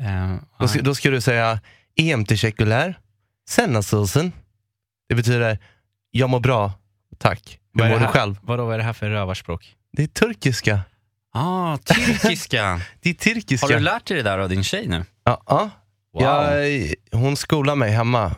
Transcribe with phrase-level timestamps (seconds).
[0.00, 1.60] Eh, Då ska, då ska du säga
[1.96, 2.94] EM teşekkürler.
[3.48, 4.32] Sen nasılsın?
[5.08, 5.58] Det betyder
[6.10, 6.72] jag mår bra,
[7.18, 7.58] tack.
[7.74, 8.38] Hur mår du själv?
[8.42, 9.74] Vadå, vad är det här för rövarspråk?
[9.92, 10.80] Det är turkiska.
[11.32, 12.80] Ah, tyrkiska.
[13.00, 13.66] Det är turkiska.
[13.66, 15.04] Har du lärt dig det där av din tjej nu?
[15.24, 15.70] Ja, ja.
[16.12, 16.22] Wow.
[16.22, 18.34] Jag, hon skolar mig hemma.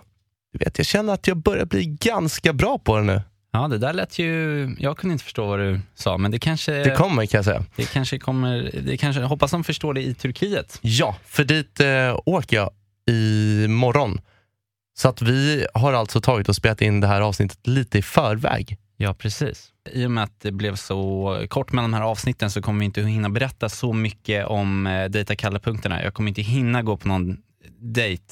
[0.53, 3.23] Du vet, jag känner att jag börjar bli ganska bra på det nu.
[3.57, 4.77] Ja, det där lät ju...
[4.79, 7.65] Jag kunde inte förstå vad du sa, men det kanske, Det kommer kan jag säga.
[7.77, 8.71] det kanske kommer...
[8.85, 10.79] Det kanske, jag hoppas de förstår det i Turkiet.
[10.83, 12.71] Ja, för dit eh, åker jag
[13.65, 14.21] imorgon.
[14.99, 18.77] Så att vi har alltså tagit och spelat in det här avsnittet lite i förväg.
[18.97, 19.69] Ja, precis.
[19.93, 22.85] I och med att det blev så kort mellan de här avsnitten så kommer vi
[22.85, 26.03] inte hinna berätta så mycket om eh, dejta Kalle-punkterna.
[26.03, 27.37] Jag kommer inte hinna gå på någon
[27.81, 28.25] dejt.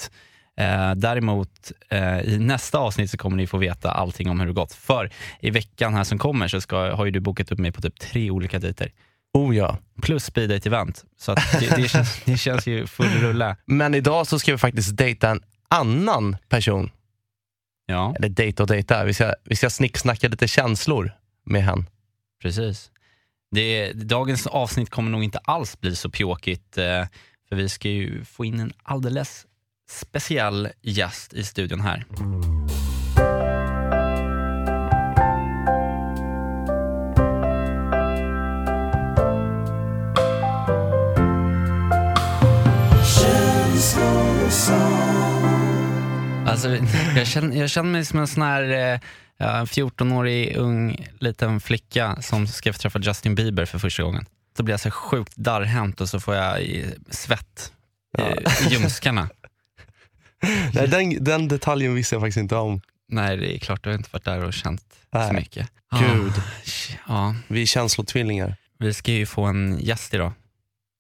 [0.57, 4.53] Eh, däremot eh, i nästa avsnitt så kommer ni få veta allting om hur det
[4.53, 4.73] gått.
[4.73, 7.81] För i veckan här som kommer så ska, har ju du bokat upp mig på
[7.81, 8.93] typ tre olika dejter.
[9.35, 9.79] Oh ja.
[10.03, 11.05] Plus speed date event.
[11.19, 13.57] Så att det, det, känns, det känns ju full rulle.
[13.65, 16.91] Men idag så ska vi faktiskt dejta en annan person.
[17.87, 19.05] Ja, Eller dejta och dejta.
[19.05, 21.13] Vi ska, vi ska snicksnacka lite känslor
[21.47, 21.87] med hen.
[22.43, 22.91] precis.
[23.51, 26.79] Det, dagens avsnitt kommer nog inte alls bli så pjåkigt.
[26.79, 27.07] Eh,
[27.49, 29.47] för vi ska ju få in en alldeles
[29.91, 32.05] speciell gäst i studion här.
[46.47, 46.69] Alltså,
[47.17, 49.01] jag, känner, jag känner mig som en sån här eh,
[49.39, 54.27] ja, 14-årig ung liten flicka som ska få träffa Justin Bieber för första gången.
[54.57, 56.61] Så blir jag så sjukt darrhänt och så får jag
[57.11, 57.73] svett
[58.19, 59.29] eh, i ljumskarna.
[60.75, 62.81] Nej, den, den detaljen visste jag faktiskt inte om.
[63.09, 65.33] Nej, det är klart, jag har inte varit där och känt så Nej.
[65.33, 65.69] mycket.
[66.01, 66.33] Gud.
[66.37, 66.43] Ah,
[67.09, 68.57] ja, Vi är känslotvillingar.
[68.79, 70.33] vi ska ju få en gäst idag.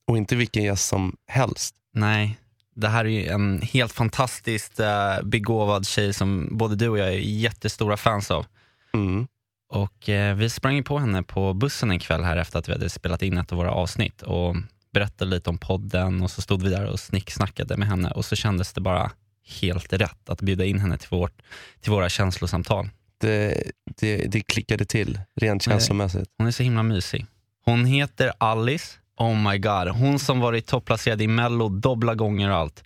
[0.06, 1.74] Och inte vilken gäst som helst.
[1.94, 2.38] Nej,
[2.76, 7.08] det här är ju en helt fantastiskt eh, begåvad tjej som både du och jag
[7.08, 8.46] är jättestora fans av.
[8.94, 9.26] Mm.
[9.68, 12.72] Och eh, vi sprang ju på henne på bussen en kväll här efter att vi
[12.72, 14.56] hade spelat in ett av våra avsnitt och
[14.92, 18.36] berättade lite om podden och så stod vi där och snicksnackade med henne och så
[18.36, 19.10] kändes det bara
[19.46, 21.42] helt rätt att bjuda in henne till, vårt,
[21.80, 22.88] till våra känslosamtal.
[23.18, 26.28] Det, det, det klickade till rent känslomässigt.
[26.38, 27.26] Hon är så himla mysig.
[27.64, 28.98] Hon heter Alice.
[29.16, 29.88] Oh my god.
[29.88, 32.84] Hon som varit topplacerad i mello dobbla gånger och allt.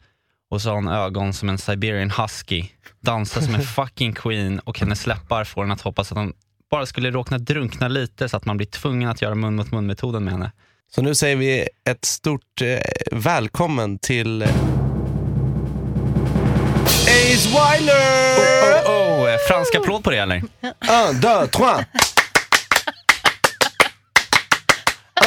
[0.51, 2.65] Och så har hon ögon som en Siberian husky.
[3.01, 6.33] Dansar som en fucking queen och hennes läppar får en att hoppas att hon
[6.71, 9.87] bara skulle råkna drunkna lite så att man blir tvungen att göra mun mot mun
[9.87, 10.53] metoden med henne.
[10.91, 12.79] Så nu säger vi ett stort eh,
[13.13, 14.45] välkommen till
[17.39, 18.83] Ace Wilder!
[18.87, 20.37] Oh, oh, eh, fransk applåd på det eller?
[20.91, 21.85] Un, deux, trois!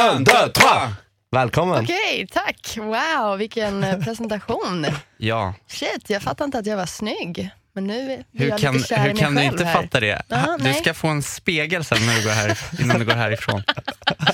[0.00, 0.88] Un, deux, trois!
[1.30, 1.84] Välkommen!
[1.84, 2.76] Okej, tack.
[2.76, 4.86] Wow, vilken eh, presentation.
[5.16, 5.54] Ja.
[5.68, 7.50] Shit, jag fattar inte att jag var snygg.
[7.74, 9.82] Men nu Hur jag kan, lite kär hur kan du inte här.
[9.82, 10.22] fatta det?
[10.28, 10.74] Ja, du nej.
[10.74, 13.62] ska få en spegel sen när du går här, innan du går härifrån.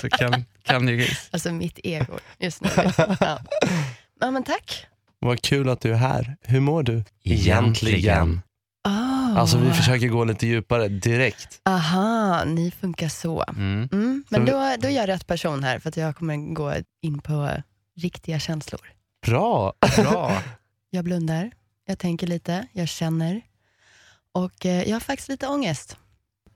[0.00, 2.70] Så kan, kan du Alltså mitt ego just nu.
[3.20, 3.38] Ja.
[4.20, 4.86] ja, men tack.
[5.20, 6.36] Vad kul att du är här.
[6.42, 7.04] Hur mår du?
[7.24, 8.40] Egentligen.
[8.88, 9.38] Oh.
[9.38, 11.60] Alltså vi försöker gå lite djupare direkt.
[11.64, 13.44] Aha, ni funkar så.
[13.48, 13.88] Mm.
[13.92, 16.74] Mm, men Så- då, då är jag rätt person här för att jag kommer gå
[17.02, 17.50] in på
[17.96, 18.80] riktiga känslor.
[19.26, 19.72] Bra!
[19.96, 20.42] Bra.
[20.90, 21.50] Jag blundar,
[21.86, 23.40] jag tänker lite, jag känner.
[24.32, 25.96] Och eh, jag har faktiskt lite ångest.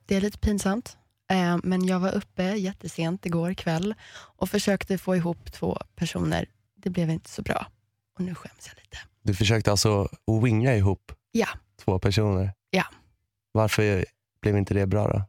[0.05, 0.97] Det är lite pinsamt.
[1.31, 6.45] Eh, men jag var uppe jättesent igår kväll och försökte få ihop två personer.
[6.75, 7.67] Det blev inte så bra.
[8.15, 8.97] Och nu skäms jag lite.
[9.23, 10.09] Du försökte alltså
[10.43, 11.47] winga ihop Ja.
[11.85, 12.53] två personer.
[12.69, 12.83] Ja.
[13.51, 14.05] Varför
[14.41, 15.23] blev inte det bra då?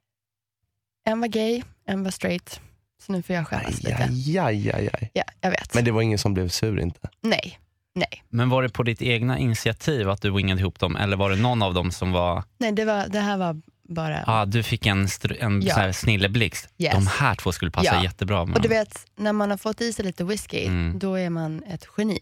[1.05, 2.61] En var gay, en var straight.
[3.07, 4.05] Så nu får jag skämmas Aj, lite.
[4.05, 5.11] aj, aj, aj, aj.
[5.15, 5.75] Ja, jag vet.
[5.75, 7.09] Men det var ingen som blev sur inte?
[7.21, 7.59] Nej,
[7.95, 8.25] nej.
[8.29, 11.37] Men var det på ditt egna initiativ att du wingade ihop dem eller var det
[11.37, 14.25] någon av dem som var, Nej, det, var, det här var bara...
[14.27, 15.09] ah, du fick en,
[15.41, 15.75] en Ja.
[15.75, 16.69] så här snilleblixt.
[16.79, 16.93] Yes.
[16.95, 18.03] De här två skulle passa Ja.
[18.03, 20.99] jättebra med Och du vet, när man har fått i sig lite whisky, Mm.
[20.99, 22.21] då är man ett geni.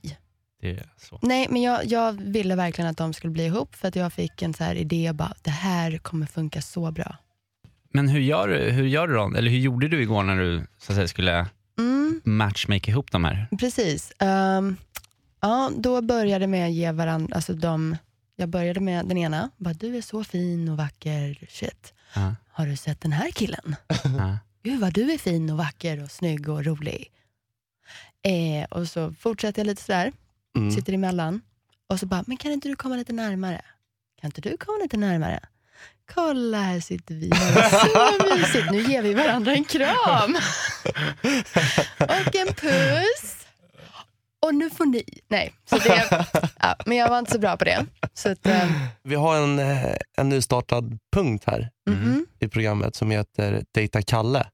[1.22, 4.42] Nej, men jag, jag ville verkligen att de skulle bli ihop för att jag fick
[4.42, 7.16] en så här idé bara, det här kommer funka så bra.
[7.94, 9.32] Men hur gör, du, hur gör du då?
[9.36, 11.46] Eller hur gjorde du igår när du så att säga, skulle
[11.78, 13.48] Mm, matchmake ihop de här?
[13.58, 14.12] precis.
[14.18, 14.76] Ehm,
[15.44, 17.96] Ja, då började med att ge varandra, alltså de,
[18.36, 21.94] jag började med den ena, bara, du är så fin och vacker, shit.
[22.14, 22.34] Ja.
[22.50, 23.76] Har du sett den här killen?
[24.04, 24.38] Ja.
[24.62, 27.10] Gud vad du är fin och vacker och snygg och rolig.
[28.22, 30.12] Eh, och så fortsätter jag lite sådär,
[30.56, 30.70] Mm.
[30.70, 31.40] sitter emellan.
[31.86, 33.62] Och så bara, men kan inte du komma lite närmare?
[34.20, 35.40] Kan inte du komma lite närmare?
[36.14, 37.30] Kolla, här sitter vi.
[37.30, 38.70] Så mysigt.
[38.70, 40.36] Nu ger vi varandra en kram.
[41.98, 43.46] Och en puss.
[44.42, 45.04] Och nu får ni.
[45.28, 46.26] Nej, så det,
[46.60, 47.86] ja, men jag var inte så bra på det.
[48.14, 48.70] Så att, eh,
[49.02, 52.26] Vi har en, eh, en nystartad punkt här mhm.
[52.40, 54.46] i programmet som heter Dejta Kalle.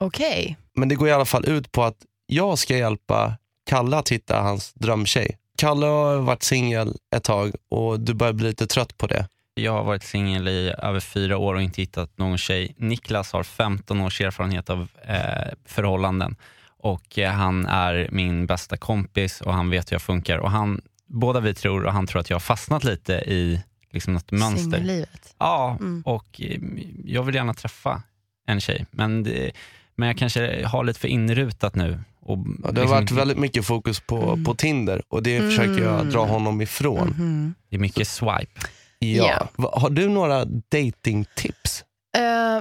[0.00, 0.56] Okej.
[0.74, 3.36] Men det går i alla fall ut på att jag ska hjälpa
[3.66, 5.38] Kalle att hitta hans drömtjej.
[5.56, 9.28] Kalle har varit singel ett tag och du börjar bli lite trött på det.
[9.54, 12.74] Jag har varit singel i över fyra år och inte hittat någon tjej.
[12.78, 16.36] Niklas har 15 års erfarenhet av eh, förhållanden
[16.78, 20.38] och eh, han är min bästa kompis och han vet hur jag funkar.
[20.38, 23.60] Och han, båda vi tror och han tror att jag har fastnat lite i
[23.90, 24.60] liksom något mönster.
[24.78, 25.34] Singellivet.
[25.38, 26.02] Ja, Mm.
[26.06, 26.60] och eh,
[27.04, 28.02] jag vill gärna träffa
[28.46, 28.86] en tjej.
[28.90, 29.52] Men, det,
[29.94, 32.00] men jag kanske har lite för inrutat nu.
[32.26, 35.82] Och Ja, det har liksom- varit väldigt mycket fokus på, på Tinder och det försöker
[35.84, 37.08] jag dra honom ifrån.
[37.08, 37.54] Mhm.
[37.70, 38.60] Det är mycket swipe.
[38.98, 39.48] Ja.
[39.56, 41.84] Va- Har du några datingtips?
[42.16, 42.60] Eh,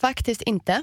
[0.00, 0.82] faktiskt inte.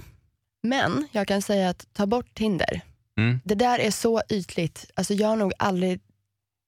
[0.63, 2.81] Men jag kan säga att ta bort Tinder.
[3.18, 3.39] Mm.
[3.45, 4.92] Det där är så ytligt.
[4.95, 6.00] Alltså jag har nog aldrig...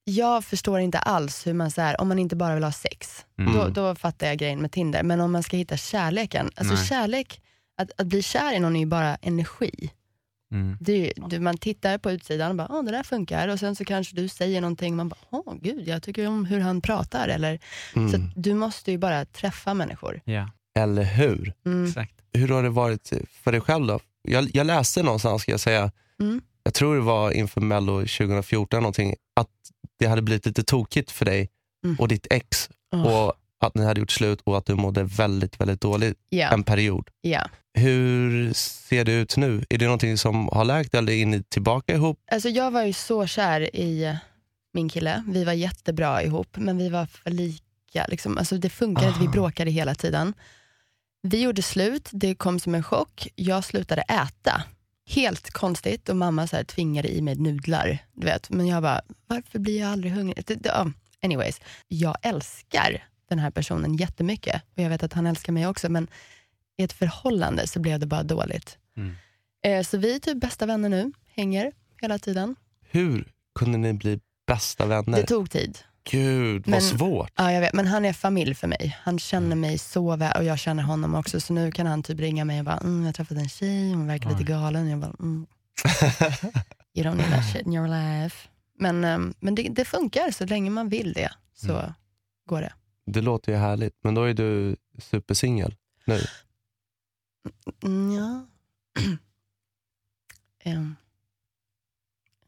[0.03, 3.25] Jag förstår inte alls hur man, så här, om man inte bara vill ha sex,
[3.39, 3.53] Mm.
[3.53, 5.03] då, då fattar jag grejen med Tinder.
[5.03, 6.85] Men om man ska hitta kärleken, alltså Nej.
[6.85, 7.41] kärlek,
[7.77, 9.89] att, att bli kär i någon är ju bara energi.
[10.51, 10.77] Mm.
[10.79, 13.75] Det är ju, du, man tittar på utsidan och bara, det där funkar och sen
[13.75, 16.81] så kanske du säger någonting och man bara, åh gud jag tycker om hur han
[16.81, 17.27] pratar.
[17.27, 17.59] Eller,
[17.93, 18.13] Så Mm.
[18.15, 20.21] att du måste ju bara träffa människor.
[20.25, 20.49] Ja,
[20.79, 21.53] Eller hur?
[21.65, 21.85] Mm.
[21.85, 22.13] exakt.
[22.33, 23.11] Hur har det varit
[23.43, 23.99] för dig själv då?
[24.21, 26.41] Jag, jag läste någonstans, ska jag säga, Mm.
[26.63, 29.47] jag tror det var inför mello 2014, någonting, att
[29.99, 31.49] det hade blivit lite tokigt för dig
[31.85, 31.95] Mm.
[31.99, 33.33] och ditt ex Åh, och
[33.63, 37.09] att ni hade gjort slut och att du mådde väldigt, väldigt dåligt Ja, en period.
[37.21, 37.49] ja.
[37.73, 39.65] Hur ser det ut nu?
[39.69, 42.19] Är det någonting som har läkt eller är ni tillbaka ihop?
[42.31, 44.17] Alltså jag var ju så kär i
[44.73, 45.23] min kille.
[45.27, 48.05] Vi var jättebra ihop, men vi var för lika.
[48.07, 48.37] Liksom.
[48.37, 49.31] Alltså det funkade inte, vi Ah.
[49.31, 50.33] bråkade hela tiden.
[51.21, 53.27] Vi gjorde slut, det kom som en chock.
[53.35, 54.63] Jag slutade äta.
[55.09, 57.97] Helt konstigt och mamma så här tvingade i mig nudlar.
[58.13, 58.49] Du vet.
[58.49, 60.45] Men jag bara, varför blir jag aldrig hungrig?
[61.23, 63.03] Anyways, jag älskar
[63.35, 66.07] den här personen jättemycket och jag vet att han älskar mig också, men
[66.77, 68.77] i ett förhållande så blev det bara dåligt.
[68.97, 69.15] Mm.
[69.65, 72.55] Eh, Så vi är typ bästa vänner nu, hänger hela tiden.
[72.89, 75.17] Hur kunde ni bli bästa vänner?
[75.17, 75.77] Det tog tid.
[76.11, 77.31] Gud, vad Men- svårt.
[77.35, 78.97] Ja, jag vet, men han är familj för mig.
[79.03, 81.39] Han känner mig så väl och jag känner honom också.
[81.41, 83.93] Så nu kan han typ ringa mig och bara, mm, jag har träffat en tjej,
[83.93, 84.89] hon verkar lite galen.
[84.89, 85.45] Jag bara, mm.
[86.93, 88.47] You don't need that shit in your life.
[88.79, 91.31] Men, ehm, men det, det funkar så länge man vill det.
[91.55, 91.93] Så Mm.
[92.47, 92.73] går det.
[93.05, 95.75] Det låter ju härligt, men då är du supersingel
[96.05, 96.21] nu.
[97.83, 98.45] Mm, ja.
[100.63, 100.95] Ehm.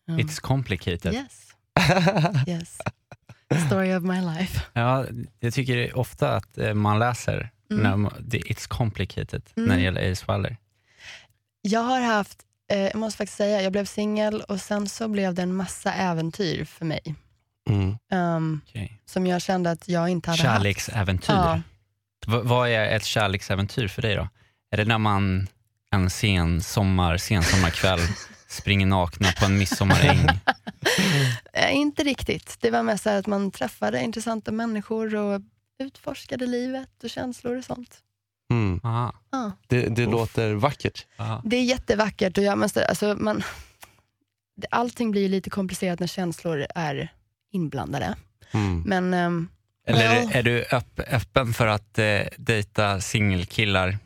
[0.07, 0.19] Mm.
[0.19, 1.13] It's complicated.
[1.13, 1.53] Yes,
[2.47, 2.77] yes.
[3.67, 4.61] Story of my life.
[4.73, 5.05] Ja,
[5.39, 7.83] jag tycker ofta att eh, man läser Mm.
[7.83, 9.69] när man, det, It's complicated Mm.
[9.69, 10.57] när det gäller Ace Waller.
[11.61, 15.33] Jag har haft, eh, jag måste faktiskt säga, jag blev singel och sen så blev
[15.33, 17.15] det en massa äventyr för mig.
[17.69, 17.97] Mm.
[18.11, 19.01] Ehm, Okej.
[19.05, 20.55] som jag kände att jag inte hade haft.
[20.57, 21.33] Kärleksäventyr.
[21.33, 21.61] Ja.
[22.27, 24.27] Vad är ett kärleksäventyr för dig då?
[24.71, 25.47] Är det när man
[25.91, 27.99] en sen sommar, sensommarkväll
[28.47, 30.27] springer nakna på en midsommaräng?
[31.53, 32.57] Eh, inte riktigt.
[32.59, 35.41] Det var mest att man träffade intressanta människor och
[35.79, 37.97] utforskade livet och känslor och sånt.
[38.51, 38.79] Mm.
[38.83, 39.51] Ja.
[39.67, 41.05] Det, det låter vackert.
[41.17, 41.41] aha.
[41.45, 43.43] Det är jättevackert och jag måste, alltså man,
[44.69, 47.13] allting blir lite komplicerat när känslor är
[47.53, 48.15] inblandade.
[48.51, 48.81] Mm.
[48.85, 49.47] Men ehm,
[49.87, 53.97] Eller well, är du öpp, öppen för att eh, dejta singelkillar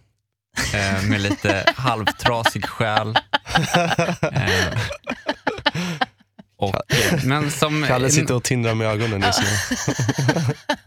[0.74, 3.18] eh, med lite halvtrasig själ?
[4.22, 4.78] Eh,
[6.60, 6.76] och,
[7.24, 9.48] men som, Kalle sitter och tindrar med ögonen just nu.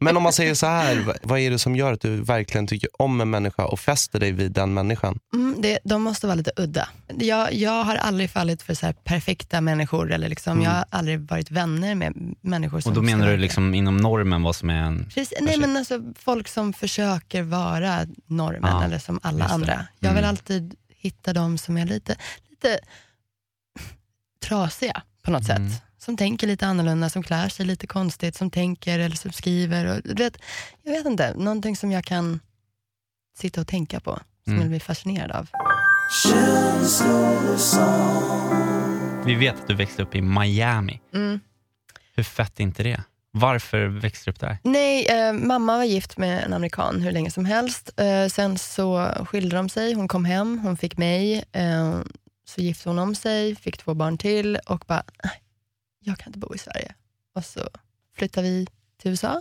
[0.00, 2.88] Men om man säger så här, vad- är det som gör att du verkligen tycker
[3.02, 5.18] om en människa och fäster dig vid den människan?
[5.34, 6.88] Mm, det, de måste vara lite udda.
[7.18, 10.12] Jag, jag har aldrig fallit för så här perfekta människor.
[10.12, 10.64] Eller liksom, Mm.
[10.64, 14.42] Jag har aldrig varit vänner med människor som och då menar du liksom inom normen
[14.42, 15.04] vad som är en...
[15.04, 19.86] Precis, nej, men alltså, folk som försöker vara normen Ja, eller som alla andra.
[19.98, 20.30] Jag vill Mm.
[20.30, 22.16] alltid hitta de som är lite,
[22.50, 22.78] lite
[24.44, 25.70] trasiga på något Mm.
[25.70, 25.82] sätt.
[26.08, 29.84] Som tänker lite annorlunda, som klär sig lite konstigt, som tänker eller som skriver.
[29.96, 30.38] Och, du vet,
[30.82, 32.40] jag vet inte, någonting som jag kan
[33.38, 34.20] sitta och tänka på.
[34.44, 34.60] Som Mm.
[34.60, 35.48] jag blir fascinerad av.
[39.26, 41.00] Vi vet att du växte upp i Miami.
[41.14, 41.40] Mm.
[42.16, 43.02] Hur fett är inte det?
[43.30, 44.58] Varför växte du upp där?
[44.62, 47.90] Nej, eh, mamma var gift med en amerikan hur länge som helst.
[48.00, 51.44] Eh, sen så skilde de sig, hon kom hem, hon fick mig.
[51.52, 52.00] Eh,
[52.48, 55.32] så gifte hon om sig, fick två barn till och bara, "Nej,
[56.00, 56.94] jag kan inte bo i Sverige.
[57.34, 57.68] Och så
[58.16, 58.66] flyttade vi
[59.02, 59.40] till USA.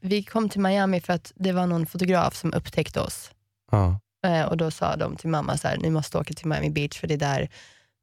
[0.00, 3.30] Vi kom till Miami för att det var någon fotograf som upptäckte oss.
[3.70, 4.00] Ja.
[4.26, 7.00] Eh, och Då sa de till mamma, så här, ni måste åka till Miami Beach
[7.00, 7.48] för det är där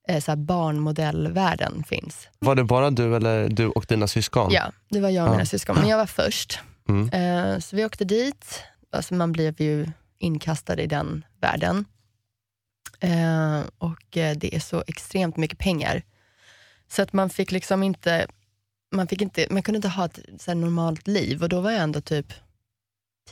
[0.07, 2.27] eh, så här, barnmodellvärlden finns.
[2.39, 4.51] Var det bara du eller du och dina syskon?
[4.51, 5.31] Ja, det var jag och Ja.
[5.31, 6.59] mina syskon, men jag var först.
[6.89, 7.09] Mm.
[7.09, 11.85] Eh, så vi åkte dit, alltså man blev ju inkastad i den världen.
[13.77, 16.03] Och det är så extremt mycket pengar.
[16.87, 18.27] Så att man fick liksom inte,
[18.95, 21.81] man, fick inte, man kunde inte ha ett så normalt liv och då var jag
[21.81, 22.33] ändå typ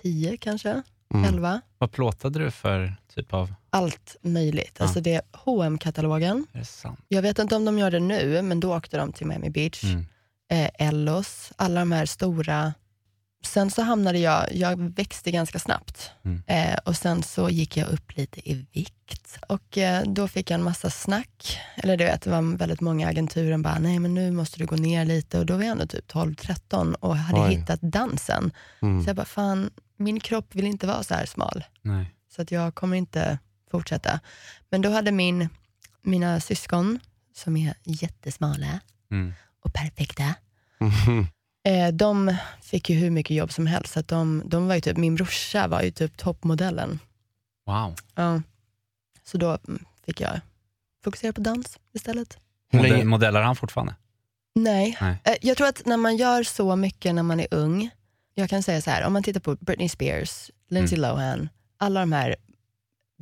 [0.01, 0.81] 10 kanske,
[1.13, 1.25] Mm.
[1.25, 1.61] 11.
[1.77, 3.53] Vad plåtade du för typ av...
[3.69, 4.75] Allt möjligt.
[4.77, 4.83] Ja.
[4.83, 6.45] Alltså det är hm katalogen?
[7.07, 9.83] Jag vet inte om de gör det nu, men då åkte de till Miami Beach.
[9.83, 10.05] Mm.
[10.51, 12.73] eh, Ellos, alla de här stora.
[13.45, 16.43] Sen så hamnade jag, jag växte ganska snabbt Mm.
[16.47, 20.55] eh, och sen så gick jag upp lite i vikt och eh, då fick jag
[20.55, 21.59] en massa snack.
[21.75, 24.75] Eller du vet, det var väldigt många agenturer bara, nej men nu måste du gå
[24.75, 27.55] ner lite och då var jag ändå typ 12-13 och hade Oj.
[27.55, 28.51] hittat dansen.
[28.81, 29.03] Mm.
[29.03, 32.13] Så jag bara, fan min kropp vill inte vara så här smal Nej.
[32.35, 33.39] så att jag kommer inte
[33.71, 34.19] fortsätta.
[34.69, 35.49] Men då hade min,
[36.01, 36.99] mina syskon,
[37.35, 38.79] som är jättesmala
[39.11, 39.33] Mm.
[39.63, 40.33] och perfekta,
[40.79, 41.27] Mhm.
[41.63, 43.93] Eh, de fick ju hur mycket jobb som helst.
[43.93, 46.99] Så att de, de var ju typ, min brorsa var ju typ toppmodellen.
[47.65, 47.95] Wow.
[48.15, 48.41] Ja.
[49.23, 50.39] Så då mm, fick jag
[51.03, 52.37] fokusera på dans istället.
[52.73, 53.95] Modell, Modellar han fortfarande?
[54.55, 54.97] Nej.
[55.01, 55.17] Nej.
[55.23, 57.89] Eh, Jag tror att när man gör så mycket när man är ung,
[58.35, 62.11] jag kan säga så här, om man tittar på Britney Spears, Lindsay Lohan, alla de
[62.11, 62.35] här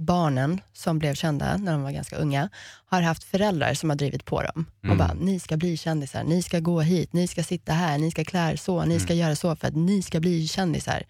[0.01, 2.50] barnen som blev kända när de var ganska unga,
[2.86, 4.65] har haft föräldrar som har drivit på dem.
[4.84, 4.91] Mm.
[4.91, 8.12] Och bara, ni ska bli kändisar, ni ska gå hit, ni ska sitta här, ni
[8.12, 11.03] ska klä er så, ni ska göra så för att ni ska bli kändisar.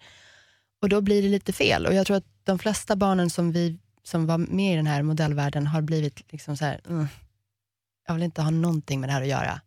[0.82, 1.86] Och då blir det lite fel.
[1.86, 5.02] Och jag tror att de flesta barnen som, vi, som var med i den här
[5.02, 7.06] modellvärlden har blivit liksom så här, mm,
[8.06, 9.60] jag vill inte ha någonting med det här att göra.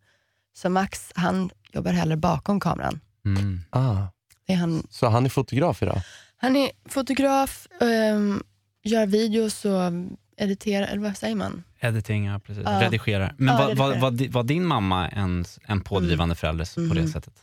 [0.57, 2.99] Så Max, han jobbar hellre bakom kameran.
[3.25, 3.61] Mm.
[3.69, 4.07] ah.
[4.47, 6.01] Han, Så han är fotograf idag?
[6.37, 8.43] han är fotograf, ehm,
[8.85, 9.91] gör videos och
[10.37, 11.63] editerar, eller vad säger man?
[11.79, 12.63] Editing, ja precis.
[12.65, 12.81] Ja.
[12.81, 13.33] Redigerar.
[13.37, 14.01] Men Ja, var, var, redigerar.
[14.01, 17.11] var, di- var din mamma en, en pådrivande förälder på det Mhm.
[17.11, 17.33] sättet?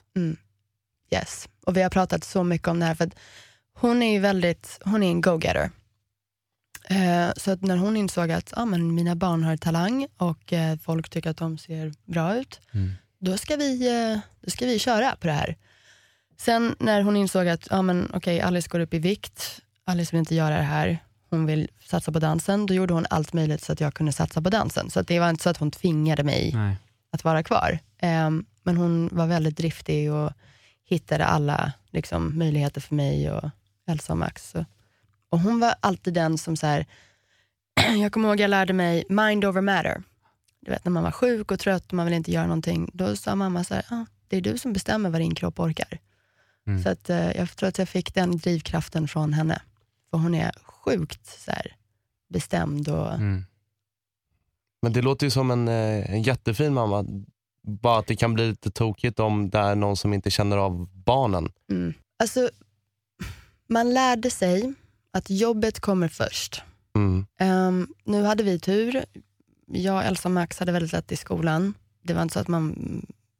[1.12, 1.48] Yes.
[1.66, 3.14] Och vi har pratat så mycket om det här för att
[3.74, 5.70] hon är ju väldigt, hon är en go-getter.
[6.90, 10.76] Eh, så att när hon insåg att ah, men mina barn har talang och eh,
[10.78, 12.92] folk tycker att de ser bra ut, Mm.
[13.18, 15.56] då, ska vi, eh, då ska vi köra på det här.
[16.38, 20.18] Sen när hon insåg att ah, men, okay, Alice går upp i vikt, Alice vill
[20.18, 20.98] inte göra det här,
[21.32, 24.42] hon vill satsa på dansen, då gjorde hon allt möjligt så att jag kunde satsa
[24.42, 24.90] på dansen.
[24.90, 26.76] Så att det var inte så att hon tvingade mig Nej.
[27.10, 27.78] att vara kvar.
[27.98, 30.32] Ehm, men hon var väldigt driftig och
[30.84, 33.50] hittade alla liksom, möjligheter för mig och
[33.86, 34.50] Elsa och Max.
[34.50, 34.64] Så.
[35.28, 36.86] Och hon var alltid den som, så här,
[38.00, 40.02] jag kommer ihåg jag lärde mig mind over matter.
[40.60, 43.16] Du vet när man var sjuk och trött och man vill inte göra någonting, då
[43.16, 45.98] sa mamma så här, ah, det är du som bestämmer vad din kropp orkar.
[46.66, 46.82] Mm.
[46.82, 49.62] Så att, eh, jag tror att jag fick den drivkraften från henne.
[50.12, 51.76] För hon är sjukt så här,
[52.28, 53.44] bestämd och Mm.
[54.82, 57.04] Men det låter ju som en, eh, en jättefin mamma.
[57.62, 60.88] Bara att det kan bli lite tokigt om det är någon som inte känner av
[61.04, 61.52] barnen.
[61.70, 61.94] Mm.
[62.18, 62.50] Alltså,
[63.66, 64.74] man lärde sig
[65.12, 66.62] att jobbet kommer först.
[66.94, 67.26] Mm.
[67.38, 69.04] Ehm, nu hade vi tur.
[69.66, 71.74] Jag, Elsa och Max hade väldigt lätt i skolan.
[72.02, 72.76] Det var inte så att man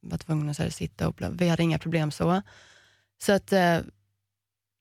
[0.00, 2.42] var tvungen att sitta och bla- vi hade inga problem så.
[3.22, 3.78] Så att eh,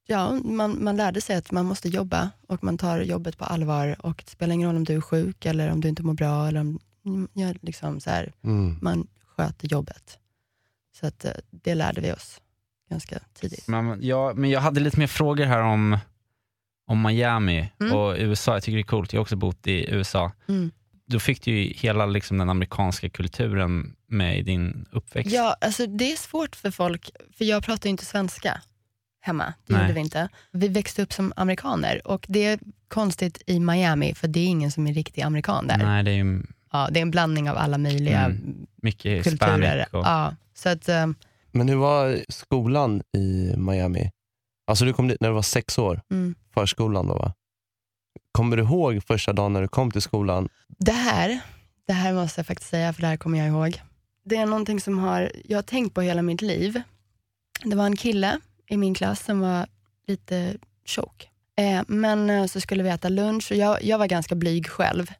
[0.07, 3.95] ja, man, man lärde sig att man måste jobba och man tar jobbet på allvar
[4.05, 6.47] och det spelar ingen roll om du är sjuk eller om du inte mår bra
[6.47, 8.77] eller om mm, ja, liksom så här, Mm.
[8.81, 10.17] man sköter jobbet.
[10.99, 12.41] Så att eh, det lärde vi oss
[12.89, 13.67] ganska tidigt.
[13.67, 15.97] Men, ja, men jag hade lite mer frågor här om,
[16.87, 17.93] om Miami Mm.
[17.93, 18.53] och USA.
[18.53, 19.13] Jag tycker det är coolt.
[19.13, 20.31] Jag har också bott i USA.
[20.47, 20.71] Mm.
[21.05, 25.31] Då fick du ju hela liksom, den amerikanska kulturen med i din uppväxt.
[25.33, 28.61] Ja, alltså det är svårt för folk, för jag pratar ju inte svenska
[29.21, 29.53] hemma.
[29.67, 29.81] Det Nej.
[29.81, 30.29] gjorde vi inte.
[30.51, 34.71] Vi växte upp som amerikaner och det är konstigt i Miami för det är ingen
[34.71, 35.77] som är riktig amerikan där.
[35.77, 38.67] Nej, det är ju Ja, det är en blandning av alla möjliga Mm.
[38.75, 39.85] mycket kulturer.
[39.91, 41.07] Och, Ja, så att, eh,
[41.51, 44.11] Men hur var skolan i Miami?
[44.67, 46.35] Alltså du kom dit när du var sex år, mm.
[46.53, 47.33] förskolan då va?
[48.31, 50.49] Kommer du ihåg första dagen när du kom till skolan?
[50.67, 51.39] Det här,
[51.87, 53.81] det här måste jag faktiskt säga, för det här kommer jag ihåg.
[54.25, 56.81] Det är någonting som har, jag har tänkt på hela mitt liv.
[57.63, 58.39] Det var en kille
[58.71, 59.67] i min klass som var
[60.07, 61.29] lite tjock.
[61.57, 65.11] Eh, men eh, så skulle vi äta lunch och jag, jag var ganska blyg själv.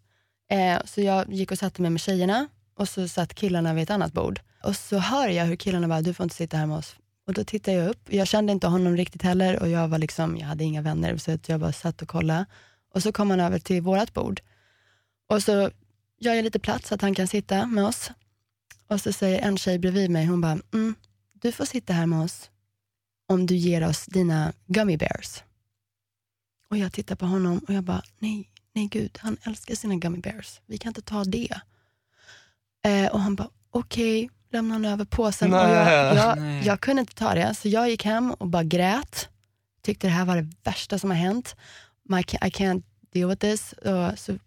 [0.50, 3.90] Eh, så jag gick och satte mig med tjejerna och så satt killarna vid ett
[3.90, 4.40] annat bord.
[4.64, 6.96] Och så hör jag hur killarna bara, du får inte sitta här med oss.
[7.28, 10.38] Och då tittar jag upp, jag kände inte honom riktigt heller och jag var liksom,
[10.38, 12.46] jag hade inga vänner så jag bara satt och kollade.
[12.94, 14.42] Och så kom han över till vårt bord.
[15.30, 15.72] Och så
[16.20, 18.12] gör jag lite plats så att han kan sitta med oss.
[18.88, 20.96] Och så säger en tjej bredvid mig, hon bara, mm,
[21.34, 22.51] du får sitta här med oss
[23.32, 25.44] om du ger oss dina gummy bears.
[26.70, 30.18] Och jag tittar på honom och jag bara, nej, nej gud, han älskar sina gummy
[30.18, 30.62] bears.
[30.66, 31.62] Vi kan inte ta det.
[32.84, 35.54] Eh, och han bara, okej, lämnar han över påsen.
[35.54, 36.66] Och jag, jag, Nej.
[36.66, 39.30] jag kunde inte ta det, så jag gick hem och bara grät.
[39.82, 41.56] Tyckte det här var det värsta som har hänt.
[42.04, 42.84] My, I can't
[43.14, 43.74] deal with this.
[43.74, 44.38] Och så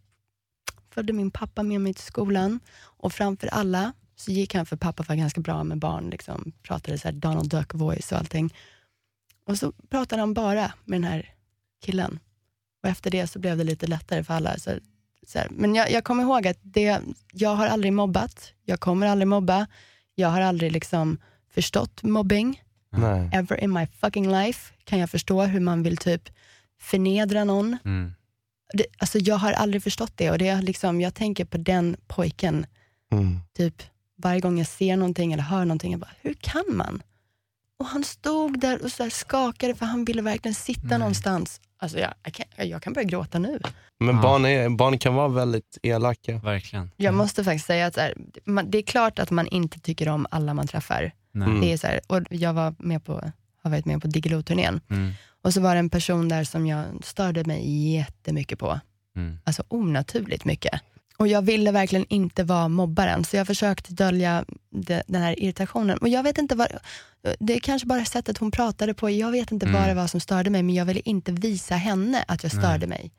[0.91, 5.05] följde min pappa med mig till skolan och framför alla så gick han, för pappa
[5.09, 8.55] var ganska bra med barn, liksom, pratade så här Donald Duck voice och allting.
[9.47, 11.35] Och så pratade han bara med den här
[11.85, 12.19] killen.
[12.83, 14.59] Och efter det så blev det lite lättare för alla.
[14.59, 14.71] Så,
[15.27, 15.39] så.
[15.51, 17.01] Men jag, jag kommer ihåg att det,
[17.33, 19.67] jag har aldrig mobbat, jag kommer aldrig mobba,
[20.15, 21.19] jag har aldrig liksom
[21.55, 22.63] förstått mobbing.
[22.91, 23.31] Nej.
[23.33, 26.29] Ever in my fucking life kan jag förstå hur man vill typ
[26.81, 27.79] förnedra någon.
[27.85, 28.15] Mm.
[28.73, 31.97] Det, alltså jag har aldrig förstått det och det är liksom, jag tänker på den
[32.07, 32.67] pojken
[33.13, 33.39] Mm.
[33.57, 33.83] typ
[34.17, 37.03] varje gång jag ser någonting eller hör någonting, jag bara, hur kan man?
[37.79, 41.61] Och han stod där och så här skakade för han ville verkligen sitta någonstans.
[41.79, 43.61] Alltså jag, jag, kan, jag kan börja gråta nu.
[44.01, 44.23] Men Ja.
[44.23, 46.39] barn, är, barn kan vara väldigt elaka.
[46.39, 46.91] Verkligen.
[46.97, 48.15] Jag måste faktiskt säga att så här,
[48.45, 51.13] man, det är klart att man inte tycker om alla man träffar.
[51.35, 51.61] Mm.
[51.61, 53.31] Det är så här, och jag var med på,
[53.63, 55.13] har varit med på Diggiloo-turnén Mm.
[55.43, 58.81] och så var det en person där som jag störde mig jättemycket på.
[59.17, 59.39] Mm.
[59.45, 60.81] Alltså onaturligt mycket.
[61.17, 65.99] Och jag ville verkligen inte vara mobbaren, så jag försökte dölja det, den här irritationen.
[65.99, 66.69] Och jag vet inte vad,
[67.39, 69.81] det är kanske bara sättet hon pratade på, jag vet inte Mm.
[69.81, 72.87] vad det var som störde mig, men jag ville inte visa henne att jag störde
[72.87, 73.13] mig.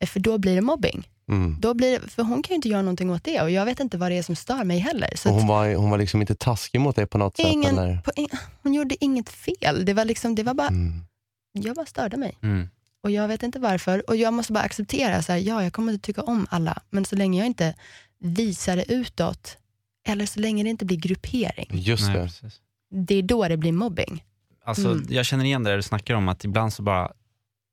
[0.00, 1.08] Eh, För då blir det mobbing.
[1.28, 1.56] Mm.
[1.60, 3.80] Då blir det, för hon kan ju inte göra någonting åt det och jag vet
[3.80, 5.12] inte vad det är som stör mig heller.
[5.16, 7.46] Så Och hon, var, hon var liksom inte taskig mot dig på något sätt?
[7.46, 7.96] ingen, Eller?
[7.98, 8.28] på, in,
[8.62, 9.84] hon gjorde inget fel.
[9.84, 10.92] Det var, liksom, det var bara, Mm.
[11.52, 12.38] jag bara störde mig.
[12.42, 12.68] Mm.
[13.02, 14.10] Och jag vet inte varför.
[14.10, 17.04] Och jag måste bara acceptera, så här, ja jag kommer inte tycka om alla, men
[17.04, 17.74] så länge jag inte
[18.20, 19.56] visar det utåt,
[20.08, 22.22] eller så länge det inte blir gruppering, Just Nej, det.
[22.22, 22.60] precis.
[22.90, 24.24] det är då det blir mobbing.
[24.64, 25.06] Alltså, Mm.
[25.08, 27.12] Jag känner igen det där du snackar om, att ibland så bara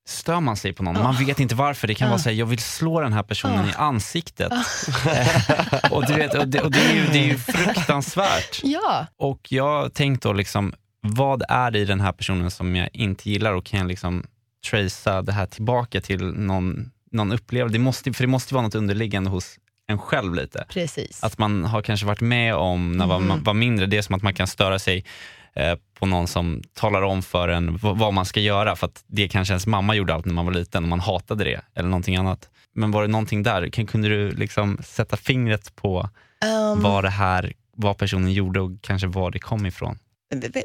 [0.08, 0.94] stör man sig på någon.
[1.04, 1.88] Man vet inte varför.
[1.88, 2.12] Det kan Ah.
[2.12, 3.70] vara såhär, jag vill slå den här personen Ah.
[3.70, 4.52] i ansiktet.
[5.92, 8.60] och du vet, och det, och det, är ju, det är ju fruktansvärt.
[8.64, 12.76] Ja, Och jag har tänkt då, liksom, vad är det i den här personen som
[12.76, 14.24] jag inte gillar och kan jag liksom
[14.70, 17.74] tracea det här tillbaka till någon, någon upplevelse?
[17.74, 19.56] Det måste, för det måste vara något underliggande hos
[19.88, 20.66] en själv lite.
[20.70, 21.24] precis.
[21.24, 23.44] Att man har kanske varit med om när man Mhm.
[23.44, 25.06] var mindre, det är som att man kan störa sig
[25.54, 29.28] eh, på någon som talar om för en vad man ska göra för att det
[29.28, 32.16] kanske ens mamma gjorde allt när man var liten och man hatade det eller någonting
[32.16, 32.50] annat.
[32.74, 33.70] Men var det någonting där?
[33.70, 36.10] Kan, kunde du liksom sätta fingret på
[36.46, 40.00] Um, vad det här, vad personen gjorde och kanske var det kom ifrån?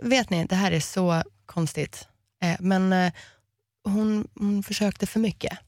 [0.02, 2.08] vet ni, det här är så konstigt.
[2.42, 3.12] Eh, men eh,
[3.84, 5.58] hon, hon försökte för mycket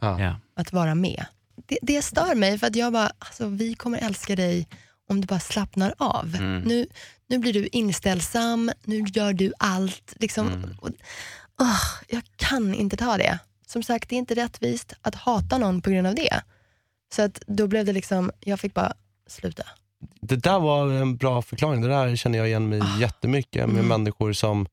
[0.00, 0.36] Ja.
[0.56, 1.24] Att vara med.
[1.66, 4.68] Det, det stör mig för att jag bara, alltså, vi kommer älska dig
[5.08, 6.34] om du bara slappnar av.
[6.34, 6.62] Mm.
[6.62, 6.86] Nu,
[7.28, 10.14] nu blir du inställsam, nu gör du allt.
[10.20, 10.48] Liksom.
[10.48, 10.78] Mm.
[10.80, 10.88] Och,
[11.60, 13.38] åh, jag kan inte ta det.
[13.66, 16.40] Som sagt, det är inte rättvist att hata någon på grund av det.
[17.14, 18.92] Så att då blev det liksom, jag fick bara
[19.26, 19.62] sluta.
[20.20, 21.80] Det där var en bra förklaring.
[21.82, 23.88] Det där känner jag igen mig jättemycket med Mm.
[23.88, 24.66] människor som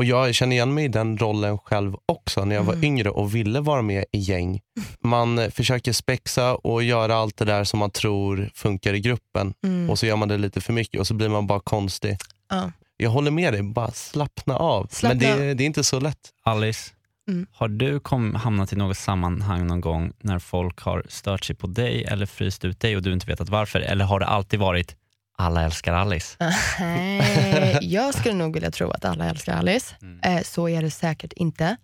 [0.00, 2.84] och Jag känner igen mig i den rollen själv också när jag var Mm.
[2.84, 4.60] yngre och ville vara med i gäng.
[5.04, 9.90] Man försöker spexa och göra allt det där som man tror funkar i gruppen Mm.
[9.90, 12.16] och så gör man det lite för mycket och så blir man bara konstig.
[12.50, 12.72] Ja.
[12.96, 14.86] Jag håller med dig, bara slappna av.
[14.90, 16.18] Slappna Men det, det är inte så lätt.
[16.44, 16.90] Alice,
[17.28, 17.46] Mm.
[17.52, 21.66] har du kom, hamnat i något sammanhang någon gång när folk har stört sig på
[21.66, 23.80] dig eller fryst ut dig och du inte vetat varför?
[23.80, 24.96] Eller har det alltid varit
[25.40, 26.36] alla älskar Alice?
[26.78, 29.94] Nej, jag skulle nog vilja tro att alla älskar Alice.
[30.02, 30.20] Mm.
[30.20, 31.76] Eh, så är det säkert inte.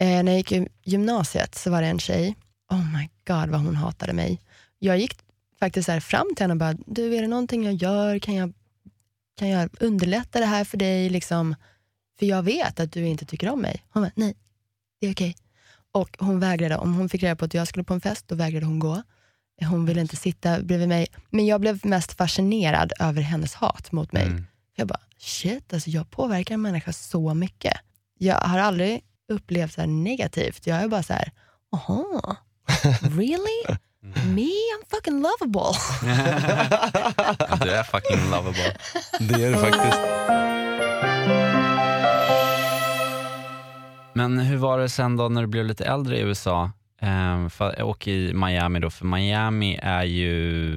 [0.00, 2.36] Eh, när jag gick i gymnasiet så var det en tjej,
[2.70, 4.40] oh my god vad hon hatade mig.
[4.78, 5.16] Jag gick
[5.58, 8.34] faktiskt så här fram till henne och bara, du är det någonting jag gör, kan
[8.34, 8.52] jag,
[9.38, 11.08] kan jag underlätta det här för dig?
[11.08, 11.54] Liksom?
[12.18, 13.84] För jag vet att du inte tycker om mig.
[13.90, 14.34] Hon bara, nej,
[15.00, 15.36] det är okej.
[15.92, 18.34] Och hon vägrade, om hon fick reda på att jag skulle på en fest, då
[18.34, 19.02] vägrade hon gå.
[19.66, 21.06] Hon ville inte sitta bredvid mig.
[21.30, 24.26] Men jag blev mest fascinerad över hennes hat mot mig.
[24.26, 24.46] Mm.
[24.76, 27.76] Jag bara, shit, alltså jag påverkar en människa så mycket.
[28.18, 30.66] Jag har aldrig upplevt så här negativt.
[30.66, 31.32] Jag är bara så här,
[31.72, 32.36] aha,
[33.00, 33.78] really?
[34.34, 35.78] Me, I'm fucking lovable.
[37.64, 38.76] du är fucking lovable.
[39.20, 39.98] Det är det faktiskt.
[44.12, 46.70] Men hur var det sen då när du blev lite äldre i USA?
[47.00, 47.50] Ehm,
[47.82, 50.76] och i Miami då, för Miami är ju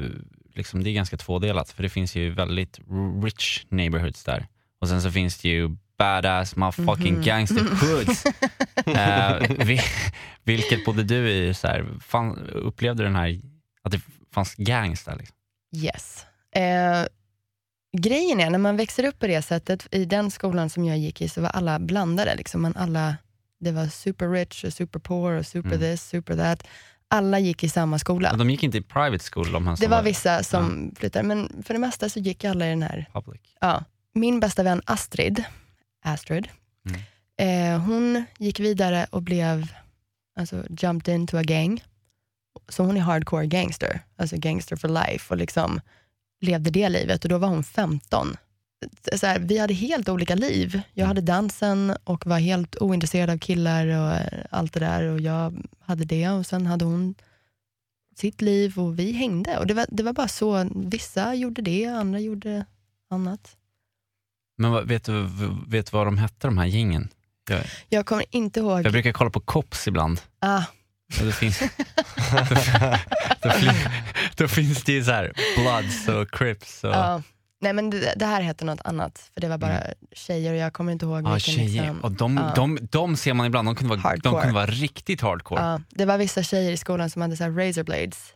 [0.53, 2.79] liksom, det är ganska tvådelat för det finns ju väldigt
[3.23, 4.47] rich neighborhoods där.
[4.81, 7.23] Och sen så finns det ju badass motherfucking Mhm.
[7.23, 8.25] gangster hoods.
[8.85, 9.81] eh, vi,
[10.43, 11.53] vilket bodde du i?
[11.53, 13.39] Så här, fan, upplevde du den här,
[13.83, 14.01] att det
[14.33, 15.15] fanns gangs där?
[15.15, 15.35] Liksom?
[15.75, 16.25] Yes.
[16.55, 17.05] Eh,
[17.97, 21.21] grejen är, när man växer upp på det sättet, i den skolan som jag gick
[21.21, 22.35] i så var alla blandade.
[22.35, 22.61] Liksom.
[22.61, 23.15] Man alla,
[23.61, 25.79] det var super rich, och super poor, och super Mm.
[25.79, 26.67] this, super that.
[27.07, 28.29] Alla gick i samma skola.
[28.31, 31.73] Ja, de gick inte i private school de Det var vissa som flyttade, men för
[31.73, 33.05] det mesta så gick alla i den här.
[33.13, 33.41] public.
[33.61, 33.83] Ja.
[34.13, 35.43] Min bästa vän Astrid,
[36.03, 36.47] Astrid
[36.85, 37.73] Mm.
[37.75, 39.67] eh, hon gick vidare och blev,
[40.39, 41.83] alltså jumped into a gang.
[42.69, 45.81] Så hon är hardcore gangster, alltså gangster for life och liksom
[46.41, 48.37] levde det livet och då var hon 15.
[49.15, 50.81] Så här, vi hade helt olika liv.
[50.93, 55.19] Jag hade dansen och var helt ointresserad av killar och eh, allt det där och
[55.19, 57.15] jag hade det och sen hade hon
[58.15, 59.57] sitt liv och vi hängde.
[59.57, 62.65] Och det var, det var bara så, vissa gjorde det, andra gjorde
[63.09, 63.57] annat.
[64.57, 65.27] Men vad, vet, du,
[65.67, 67.09] vet vad de hette de här gängen?
[67.49, 68.85] Jag, Jag kommer inte ihåg.
[68.85, 70.21] jag brukar kolla på Cops ibland.
[70.39, 70.63] Ah,
[71.19, 71.59] Och det finns,
[73.41, 73.71] då, då,
[74.35, 76.83] då finns det ju så här Bloods och Crips.
[76.83, 77.21] Och, ja.
[77.61, 80.73] Nej men det, det här hette något annat, för det var bara tjejer och jag
[80.73, 81.29] kommer inte ihåg Mm.
[81.29, 81.53] Ja, vilken.
[81.53, 81.81] tjejer.
[81.83, 82.51] liksom- Och de, ja.
[82.55, 85.61] de, de ser man ibland, de kunde vara, de kunde vara riktigt hardcore.
[85.61, 88.33] Ja, det var vissa tjejer i skolan som hade så här razor blades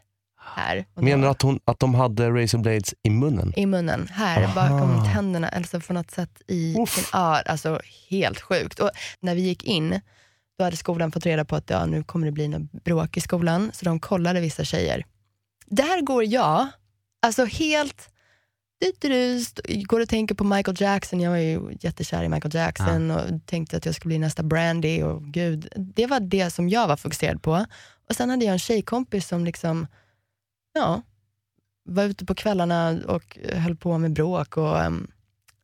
[0.55, 0.85] här.
[0.95, 3.53] Menar du att, hon, att de hade razor blades i munnen?
[3.55, 4.53] I munnen, här Aha.
[4.69, 6.89] bakom tänderna, eller så på något sätt i Uff.
[6.95, 8.79] sin ja, alltså helt sjukt.
[8.79, 10.01] Och när vi gick in,
[10.57, 13.21] då hade skolan fått reda på att ja, nu kommer det bli något bråk i
[13.21, 15.05] skolan, så de kollade vissa tjejer.
[15.65, 16.67] Där går jag,
[17.21, 18.09] alltså helt
[19.85, 23.77] går och tänker på Michael Jackson, jag var ju jättekär i Michael Jackson och tänkte
[23.77, 27.41] att jag skulle bli nästa Brandy och gud, det var det som jag var fokuserad
[27.41, 27.65] på.
[28.09, 29.88] Och sen hade jag en tjejkompis som liksom,
[30.73, 31.01] ja,
[31.85, 34.57] var ute på kvällarna och höll på med bråk.
[34.57, 35.07] Och, um,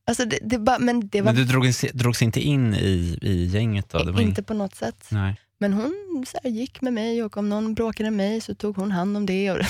[0.07, 3.89] alltså det, det men det var Men du drog, drogs inte in i, i gänget
[3.89, 4.21] då?
[4.21, 5.07] Inte på något sätt.
[5.09, 5.39] Nej.
[5.61, 8.75] Men hon så här, gick med mig och om någon bråkade med mig så tog
[8.75, 9.51] hon hand om det.
[9.51, 9.57] Och.
[9.57, 9.65] Det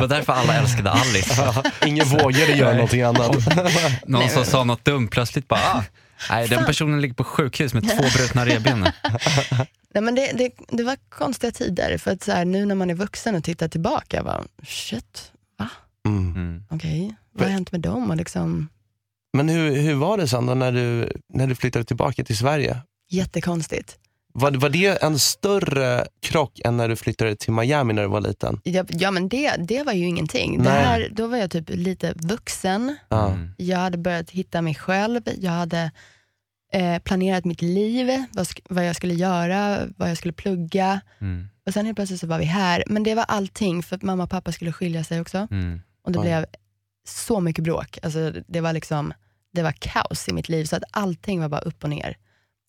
[0.00, 1.62] var därför alla älskade Alice.
[1.86, 3.36] Ingen vågade göra någonting annat.
[4.06, 5.84] Någon som sa något dumt, plötsligt bara ah,
[6.30, 8.80] Nej, den personen ligger på sjukhus med två brutna revben.
[8.80, 8.92] nu."
[9.94, 12.90] Nej, men det, det, det var konstiga tider, för att så här, nu när man
[12.90, 15.32] är vuxen och tittar tillbaka, jag bara, shit,
[16.08, 16.34] Mm.
[16.34, 16.64] Mm.
[16.70, 18.10] okej, vad har hänt med dem?
[18.10, 18.68] Och liksom,
[19.32, 22.76] Men hur, hur var det sen då när du, när du flyttade tillbaka till Sverige?
[23.12, 23.98] Jättekonstigt.
[24.34, 28.20] Var, var det en större krock än när du flyttade till Miami när du var
[28.20, 28.60] liten?
[28.64, 30.62] Ja, ja men det, det var ju ingenting.
[30.62, 33.28] Det här, då var jag typ lite vuxen, Ja.
[33.28, 33.50] Mm.
[33.56, 35.90] jag hade börjat hitta mig själv, jag hade
[36.72, 41.00] eh, planerat mitt liv, vad, vad jag skulle göra, vad jag skulle plugga.
[41.20, 41.48] Mm.
[41.66, 42.84] Och sen helt plötsligt så var vi här.
[42.86, 45.48] Men det var allting, för att mamma och pappa skulle skilja sig också.
[45.50, 45.80] Mm.
[46.04, 46.24] Och det Oj.
[46.24, 46.46] blev
[47.08, 47.98] så mycket bråk.
[48.02, 49.12] Alltså, det var liksom
[49.52, 52.16] det var kaos i mitt liv, så att allting var bara upp och ner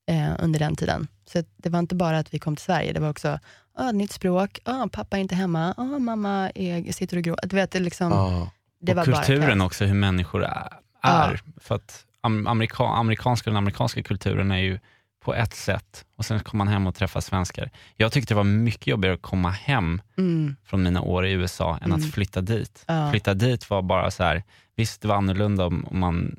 [0.08, 1.08] eh, under den tiden.
[1.26, 3.40] Så det var inte bara att vi kom till Sverige, det var också
[3.78, 7.48] ah, nytt språk, ah, pappa är inte hemma, ah, mamma är, sitter och gråter.
[7.48, 8.52] Du vet, det, liksom, Ja.
[8.82, 10.68] det och var kulturen bara också, hur människor är.
[11.04, 11.32] Ja.
[11.58, 14.80] För att am- amerika, amerikanska och den amerikanska kulturen är ju
[15.24, 17.70] på ett sätt och sen kommer man hem och träffar svenskar.
[17.98, 21.78] Jag tyckte det var mycket jobbigare att komma hem Mm, från mina år i USA
[21.82, 22.00] än Mm.
[22.00, 22.84] att flytta dit.
[22.88, 23.12] ja.
[23.12, 24.44] Flytta dit var bara så här,
[24.76, 26.36] visst det var annorlunda om, om man,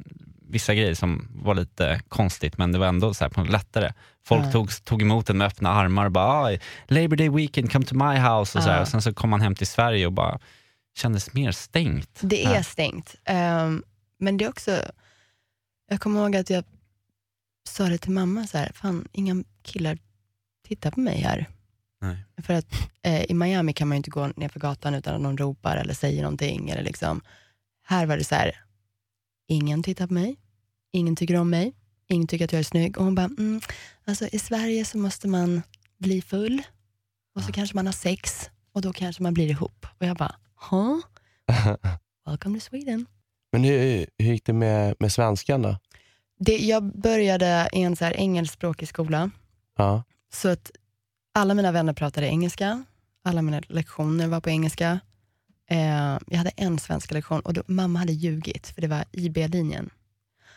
[0.48, 3.92] vissa grejer som var lite konstigt men det var ändå så här lättare.
[4.26, 4.52] Folk Ja.
[4.52, 6.56] tog, tog emot en med öppna armar och bara ah,
[6.88, 8.80] Labor Day weekend, come to my house och, så här.
[8.80, 10.38] Och sen så kom man hem till Sverige och bara
[10.96, 12.18] kändes mer stängt.
[12.22, 13.14] Det är stängt.
[13.24, 13.82] Ehm,
[14.18, 14.82] men det är också,
[15.90, 16.64] jag kommer ihåg att jag
[17.68, 19.98] sa det till mamma, så här, fan inga killar
[20.68, 21.48] tittar på mig här.
[22.00, 22.16] Nej.
[22.42, 25.20] För att eh, i Miami kan man ju inte gå ner för gatan utan att
[25.20, 26.70] någon ropar eller säger någonting.
[26.70, 27.20] Eller liksom.
[27.86, 28.63] Här var det så här,
[29.46, 30.36] ingen tittar på mig,
[30.92, 31.72] ingen tycker om mig,
[32.08, 32.98] ingen tycker att jag är snygg.
[32.98, 33.60] Och hon bara, mm,
[34.06, 35.62] alltså i Sverige så måste man
[35.98, 36.62] bli full
[37.34, 39.86] och så kanske man har sex och då kanske man blir ihop.
[40.00, 40.34] Och jag bara,
[40.70, 40.98] huh?
[42.26, 43.06] Welcome to Sweden.
[43.52, 45.76] Men hur, hur gick det med, med svenskan då?
[46.38, 49.30] Det, jag började i en så här engelskspråkig skola,
[49.76, 50.02] Ja.
[50.32, 50.70] så att
[51.34, 52.84] alla mina vänner pratade engelska,
[53.24, 55.00] alla mina lektioner var på engelska.
[55.70, 59.90] Eh, jag hade en svenska lektion och då, mamma hade ljugit, för det var IB-linjen.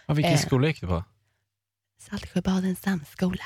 [0.06, 0.40] Ja, vilken Eh.
[0.40, 1.04] skola gick du på?
[2.10, 3.44] Saltsjöbadens samskola.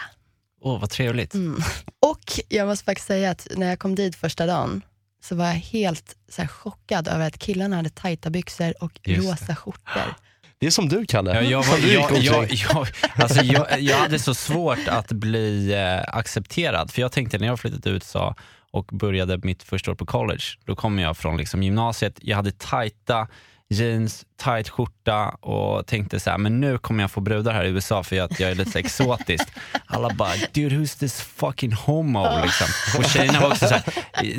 [0.62, 1.34] Åh, vad trevligt.
[1.34, 1.62] Mm.
[2.00, 4.82] Och jag måste faktiskt säga att när jag kom dit första dagen,
[5.24, 9.21] så var jag helt så här, chockad över att killarna hade tajta byxor och Just
[9.21, 9.32] det.
[9.32, 10.15] rosa skjortor.
[10.60, 11.34] Det är som du Kalle.
[11.36, 16.15] Ja, jag, var, jag, jag, jag, alltså jag, jag hade så svårt att bli eh,
[16.17, 18.36] accepterad, för jag tänkte när jag flyttade till USA,
[18.71, 20.43] och började mitt första år på college.
[20.65, 23.27] Då kom jag från liksom gymnasiet, jag hade tajta
[23.69, 27.69] jeans, tight skjorta och tänkte så här, men nu kommer jag få brudar här i
[27.69, 29.47] USA för att jag är lite exotisk.
[29.86, 32.27] Alla bara, dude who's this fucking homo?
[32.43, 32.67] Liksom.
[32.97, 33.84] Och tjejerna var också så här,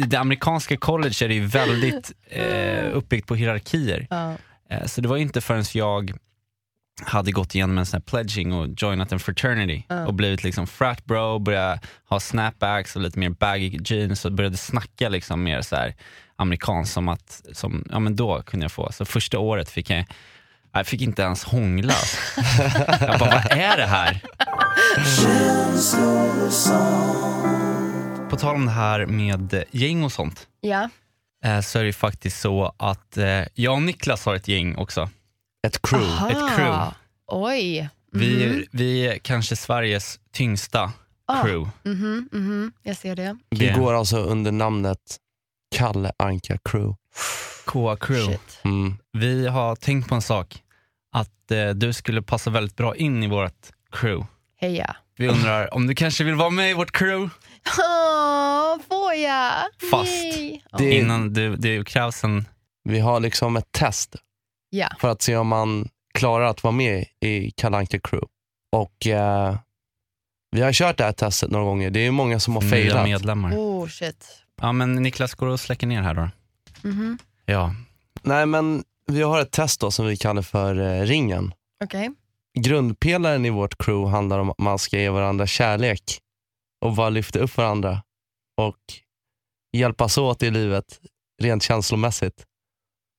[0.06, 4.06] det amerikanska college är ju väldigt eh, uppbyggt på hierarkier.
[4.70, 6.12] Eh, Så det var inte förrän jag
[7.00, 11.04] hade gått igenom en sån här pledging och joinat en fraternity och blivit liksom frat
[11.04, 15.76] bro, började ha snapbacks och lite mer baggy jeans och började snacka liksom mer så
[15.76, 15.94] här
[16.36, 18.92] amerikanskt som att, som, ja men då kunde jag få.
[18.92, 20.04] Så första året fick jag,
[20.72, 21.94] jag fick inte ens hångla.
[23.00, 24.20] jag bara, vad är det här?
[28.30, 30.88] På tal om det här med gäng och sånt, ja.
[31.44, 35.08] eh, så är det faktiskt så att eh, jag och Niklas har ett gäng också.
[35.66, 36.12] Ett crew.
[36.12, 36.30] Aha.
[36.30, 36.94] Ett crew.
[37.26, 37.88] Oj.
[38.12, 40.92] Vi, vi är kanske Sveriges tyngsta
[41.26, 41.42] Ah.
[41.42, 41.70] crew.
[41.84, 42.72] Mhm, mhm.
[42.82, 43.36] Jag ser det.
[43.50, 43.74] Vi Okej.
[43.78, 44.98] går alltså under namnet
[45.76, 46.96] Kalle Anka Crew.
[47.66, 48.38] KA Crew.
[48.64, 48.96] Mm.
[49.12, 50.62] Vi har tänkt på en sak.
[51.12, 54.26] Att eh, du skulle passa väldigt bra in i vårt crew.
[54.60, 54.96] Heja.
[55.16, 57.30] Vi undrar om du kanske vill vara med i vårt crew?
[57.78, 59.52] Åh, får jag?
[59.90, 60.12] Fast.
[60.12, 60.60] Yay.
[60.78, 62.44] Det- Innan du, det krävs en...
[62.84, 64.16] Vi har liksom ett test
[64.74, 64.88] Ja.
[65.00, 68.28] för att se om man klarar att vara med i Kalle Anka Crew.
[68.72, 69.56] Och eh,
[70.50, 71.90] vi har kört det här testet några gånger.
[71.90, 73.04] Det är många som har nya failat.
[73.04, 73.52] medlemmar.
[73.56, 74.26] Oh shit.
[74.60, 76.28] Ja men Niklas, går och släcker ner här då?
[76.88, 77.18] Mhm.
[77.46, 77.74] Ja.
[78.22, 81.54] Nej men vi har ett test då som vi kallar för eh, ringen.
[81.84, 82.10] Okej.
[82.58, 86.18] Grundpelaren i vårt crew handlar om att man ska ge varandra kärlek
[86.84, 88.02] och bara lyfta upp varandra
[88.56, 88.76] och
[89.72, 91.00] hjälpas åt i livet
[91.42, 92.44] rent känslomässigt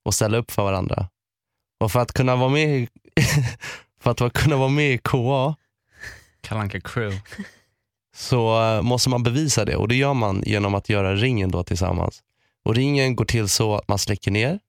[0.05, 1.09] och ställa upp för varandra.
[1.79, 2.87] Och för att kunna vara med i,
[3.99, 5.55] för att kunna vara med i KA
[6.41, 7.21] Kalanka Crew.
[8.15, 11.63] så eh, måste man bevisa det och det gör man genom att göra ringen då
[11.63, 12.23] tillsammans.
[12.65, 14.59] Och ringen går till så att man släcker ner.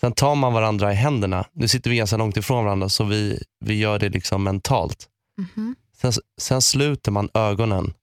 [0.00, 1.46] Sen tar man varandra i händerna.
[1.52, 5.08] Nu sitter vi ganska långt ifrån varandra så vi, vi gör det liksom mentalt.
[5.38, 5.76] Mhm.
[5.96, 7.94] Sen, sen sluter man ögonen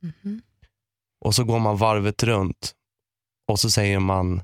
[0.00, 0.42] Mhm.
[1.20, 2.74] och så går man varvet runt
[3.48, 4.42] och så säger man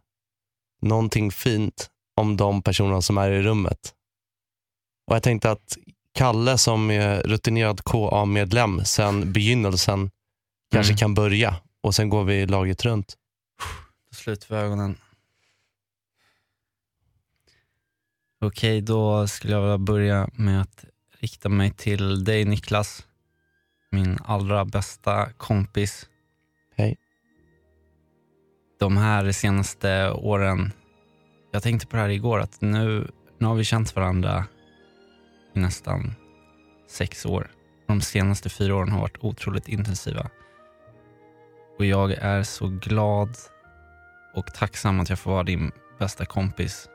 [0.83, 3.95] någonting fint om de personerna som är i rummet.
[5.07, 5.77] Och Jag tänkte att
[6.15, 10.11] Kalle som är rutinerad KA-medlem sen begynnelsen
[10.73, 10.99] kanske Mm.
[10.99, 13.15] kan börja och sen går vi laget runt.
[14.11, 14.97] Då sluter vi ögonen.
[18.41, 20.85] Okej, då skulle jag vilja börja med att
[21.19, 23.07] rikta mig till dig Niklas.
[23.91, 26.09] Min allra bästa kompis.
[26.77, 26.97] Hej.
[28.79, 30.73] De här senaste åren,
[31.53, 34.45] jag tänkte på det här igår, att nu, nu har vi känt varandra
[35.55, 36.15] i nästan
[36.89, 37.51] sex år.
[37.87, 40.31] De senaste fyra åren har varit otroligt intensiva.
[41.79, 43.37] Och jag är så glad
[44.35, 46.89] och tacksam att jag får vara din bästa kompis.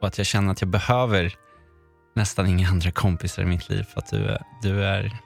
[0.00, 1.34] Och att jag känner att jag behöver
[2.14, 5.18] nästan inga andra kompisar i mitt liv för att du är, du är,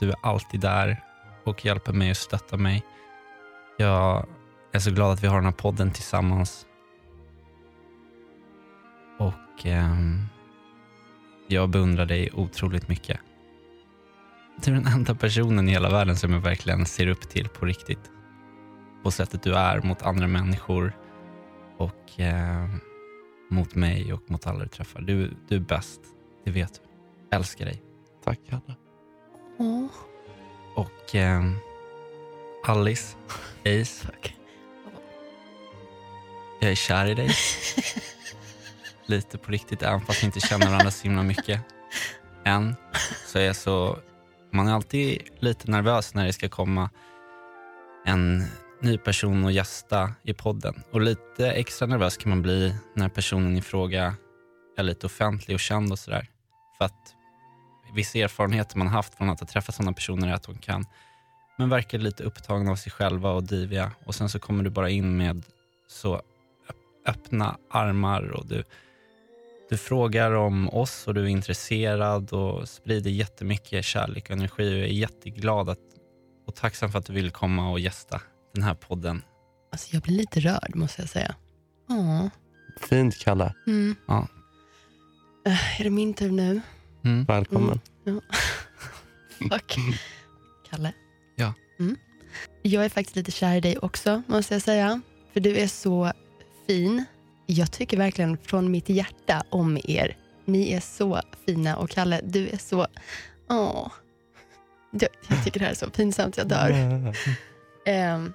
[0.00, 1.04] du är alltid där
[1.44, 2.84] och hjälper mig och stöttar mig.
[3.76, 4.26] Jag
[4.72, 6.66] är så glad att vi har den här podden tillsammans.
[9.18, 10.22] Och ehm,
[11.48, 13.20] jag beundrar dig otroligt mycket.
[14.64, 17.66] Du är den enda personen i hela världen som jag verkligen ser upp till på
[17.66, 18.10] riktigt.
[19.02, 20.96] På sättet du är mot andra människor
[21.76, 22.68] och eh,
[23.50, 25.00] mot mig och mot alla du träffar.
[25.00, 26.00] Du, du är bäst,
[26.44, 26.80] det vet du.
[27.30, 27.82] Jag älskar dig.
[28.24, 28.76] Tack Kalle.
[29.58, 29.86] Åh,
[30.74, 31.42] Och eh,
[32.66, 33.16] Alice,
[33.64, 34.36] Ace, tack.
[36.60, 37.30] jag är kär i dig.
[39.08, 41.60] Lite på riktigt, även fast vi inte känner varandra så himla mycket.
[42.44, 42.74] Än.
[43.26, 43.98] Så är jag så...
[44.52, 46.90] Man är alltid lite nervös när det ska komma
[48.04, 48.44] en
[48.80, 50.82] ny person och gästa i podden.
[50.90, 54.14] Och lite extra nervös kan man bli när personen i fråga
[54.76, 56.26] är lite offentlig och känd och sådär.
[56.78, 57.14] För att
[57.94, 60.86] vissa erfarenheter man haft från att ha träffat sådana personer är att de kan
[61.58, 63.92] men verkar lite upptagna av sig själva och diviga.
[64.04, 65.42] Och sen så kommer du bara in med
[65.88, 66.22] så
[67.06, 68.64] öppna armar och du,
[69.68, 74.68] du frågar om oss och du är intresserad och sprider jättemycket kärlek och energi.
[74.68, 75.78] Och jag är jätteglad att,
[76.46, 78.20] och tacksam för att du vill komma och gästa
[78.54, 79.22] den här podden.
[79.72, 81.34] Alltså, jag blir lite rörd måste jag säga.
[81.88, 82.26] Åh.
[82.88, 83.54] Fint Kalle.
[83.66, 83.96] Mm.
[84.06, 84.28] Ja.
[85.46, 86.60] Eh, Är det min tur nu?
[87.04, 87.24] Mm.
[87.24, 87.80] Välkommen.
[89.38, 89.76] Fuck.
[90.70, 90.92] Kalle?
[91.36, 91.54] Ja.
[91.78, 91.96] Mm.
[92.62, 95.00] Jag är faktiskt lite kär i dig också, måste jag säga.
[95.32, 96.12] För du är så
[96.66, 97.04] fin.
[97.50, 100.16] Jag tycker verkligen från mitt hjärta om er.
[100.44, 102.86] Ni är så fina och Kalle, du är så...
[103.50, 103.88] Åh.
[104.90, 106.70] Jag, jag tycker det här är så pinsamt, jag dör.
[107.86, 108.32] Ehm,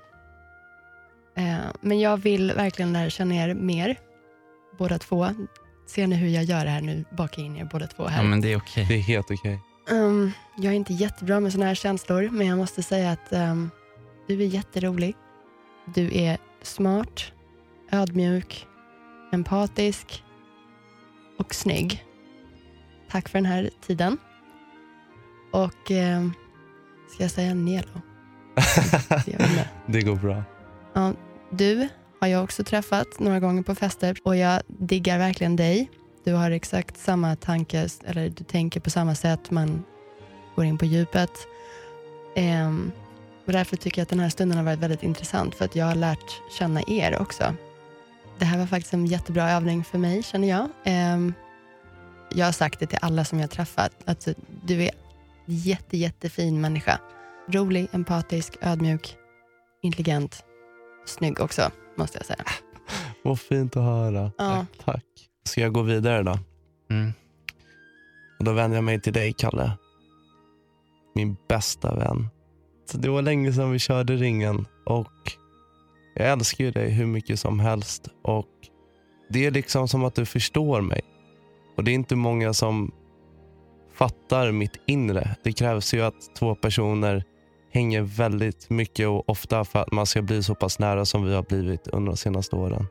[1.35, 3.99] eh, men jag vill verkligen lära känna er mer,
[4.77, 5.29] båda två.
[5.87, 7.05] Ser ni hur jag gör det här nu?
[7.11, 8.23] Baka in er båda två här.
[8.23, 8.85] Ja, men det är okej.
[8.89, 9.59] Det är helt okej.
[9.91, 13.69] Ehm, jag är inte jättebra med såna här känslor, men jag måste säga att ehm,
[14.27, 15.15] du är jätterolig.
[15.85, 17.31] Du är smart,
[17.91, 18.67] ödmjuk,
[19.33, 20.23] empatisk
[21.39, 22.05] och snygg.
[23.09, 24.17] Tack för den här tiden.
[25.51, 26.33] Och ehm,
[27.13, 28.01] ska jag säga Nelo?
[29.85, 30.43] Det går bra.
[30.93, 31.13] Ja,
[31.49, 31.87] du
[32.19, 35.89] har jag också träffat några gånger på fester och jag diggar verkligen dig.
[36.23, 39.83] Du har exakt samma tanke, eller du tänker på samma sätt, man
[40.55, 41.31] går in på djupet.
[42.35, 42.91] Ehm,
[43.45, 45.85] och därför tycker jag att den här stunden har varit väldigt intressant för att jag
[45.85, 47.55] har lärt känna er också.
[48.39, 50.69] Det här var faktiskt en jättebra övning för mig känner jag.
[50.83, 51.33] Ehm,
[52.31, 54.27] jag har sagt det till alla som jag har träffat, att
[54.65, 54.91] du är
[55.45, 56.99] jätte, jättefin människa.
[57.47, 59.17] Rolig, empatisk, ödmjuk,
[59.81, 60.43] intelligent,
[61.05, 62.45] snygg också måste jag säga.
[63.23, 64.31] Vad fint att höra.
[64.37, 64.65] Ja.
[64.77, 65.03] Tack, tack.
[65.45, 66.39] Ska jag gå vidare då?
[66.89, 67.13] Mm.
[68.39, 69.71] Och då vänder jag mig till dig, Kalle.
[71.15, 72.27] Min bästa vän.
[72.91, 75.33] Så det var länge sedan vi körde ringen och
[76.13, 78.07] jag älskar ju dig hur mycket som helst.
[78.23, 78.47] Och
[79.29, 81.01] Det är liksom som att du förstår mig.
[81.77, 82.91] Och Det är inte många som
[83.93, 85.35] fattar mitt inre.
[85.43, 87.23] Det krävs ju att två personer
[87.73, 91.33] hänger väldigt mycket och ofta för att man ska bli så pass nära som vi
[91.33, 92.87] har blivit under de senaste åren.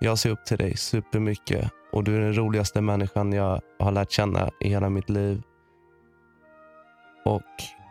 [0.00, 4.12] Jag ser upp till dig supermycket och du är den roligaste människan jag har lärt
[4.12, 5.42] känna i hela mitt liv.
[7.24, 7.42] Och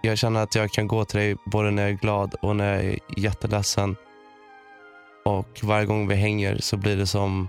[0.04, 2.74] Jag känner att jag kan gå till dig både när jag är glad och när
[2.74, 3.96] jag är jätteledsen.
[5.26, 7.48] Och varje gång vi hänger så blir det som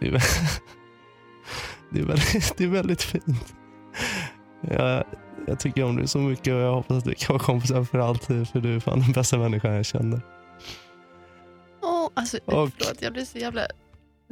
[0.00, 0.60] det, är, vä-
[1.90, 3.54] det, är väldigt, det är väldigt fint.
[4.60, 5.04] Jag,
[5.46, 7.98] jag tycker om dig så mycket och jag hoppas att vi kan vara kompisar för
[7.98, 8.48] alltid.
[8.48, 10.20] För du är fan den bästa människan jag känner.
[11.82, 13.66] Åh, alltså, Och- förlåt, jag blir så jävla...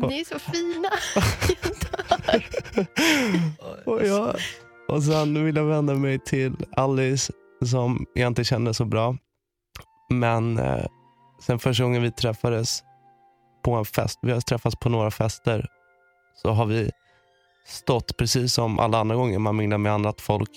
[0.02, 0.88] Och- Ni är så fina.
[3.86, 4.36] och, jag,
[4.88, 7.32] och sen vill jag vända mig till Alice
[7.64, 9.16] som jag inte känner så bra.
[10.10, 10.86] Men eh,
[11.46, 12.82] sen första gången vi träffades
[13.64, 15.66] på en fest, vi har träffats på några fester,
[16.42, 16.90] så har vi
[17.66, 20.50] stått precis som alla andra gånger man minglar med annat folk.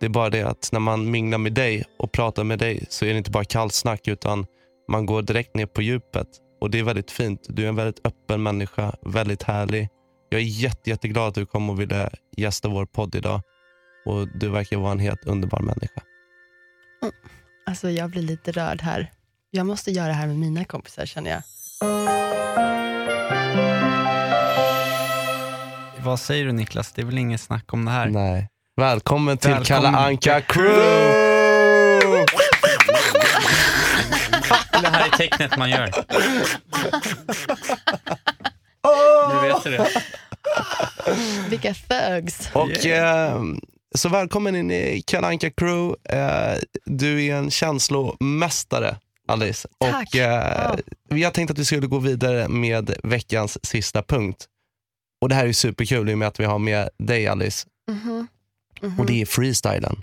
[0.00, 3.04] Det är bara det att när man minglar med dig och pratar med dig så
[3.04, 4.46] är det inte bara kallsnack utan
[4.88, 6.28] man går direkt ner på djupet.
[6.60, 7.46] Och Det är väldigt fint.
[7.48, 9.88] Du är en väldigt öppen människa, väldigt härlig.
[10.28, 13.40] Jag är jätte, jätteglad att du kom och ville gästa vår podd idag.
[14.06, 16.00] Och Du verkar vara en helt underbar människa.
[17.66, 19.10] Alltså, jag blir lite rörd här.
[19.50, 21.42] Jag måste göra det här med mina kompisar känner jag.
[26.04, 26.92] Vad säger du Niklas?
[26.92, 28.06] Det är väl inget snack om det här?
[28.06, 28.48] Nej.
[28.76, 29.82] Välkommen till Välkommen.
[29.82, 32.26] Kalle Anka Crew!
[34.82, 35.90] Det här är tecknet man gör.
[39.28, 39.88] Nu vet du det.
[41.62, 42.50] Vilka thugs.
[42.52, 43.42] Och, eh,
[43.94, 45.96] så välkommen in i Kalle Anka Crew.
[46.18, 48.96] Eh, du är en känslomästare,
[49.28, 49.68] Alice.
[49.80, 50.08] Tack.
[50.08, 50.76] Och, eh, Ja.
[51.10, 54.46] Vi har tänkt att vi skulle gå vidare med veckans sista punkt.
[55.20, 57.66] Och Det här är superkul i och med att vi har med dig, Alice.
[57.90, 58.26] Mhm.
[58.82, 59.00] Mhm.
[59.00, 60.02] Och det är freestylen.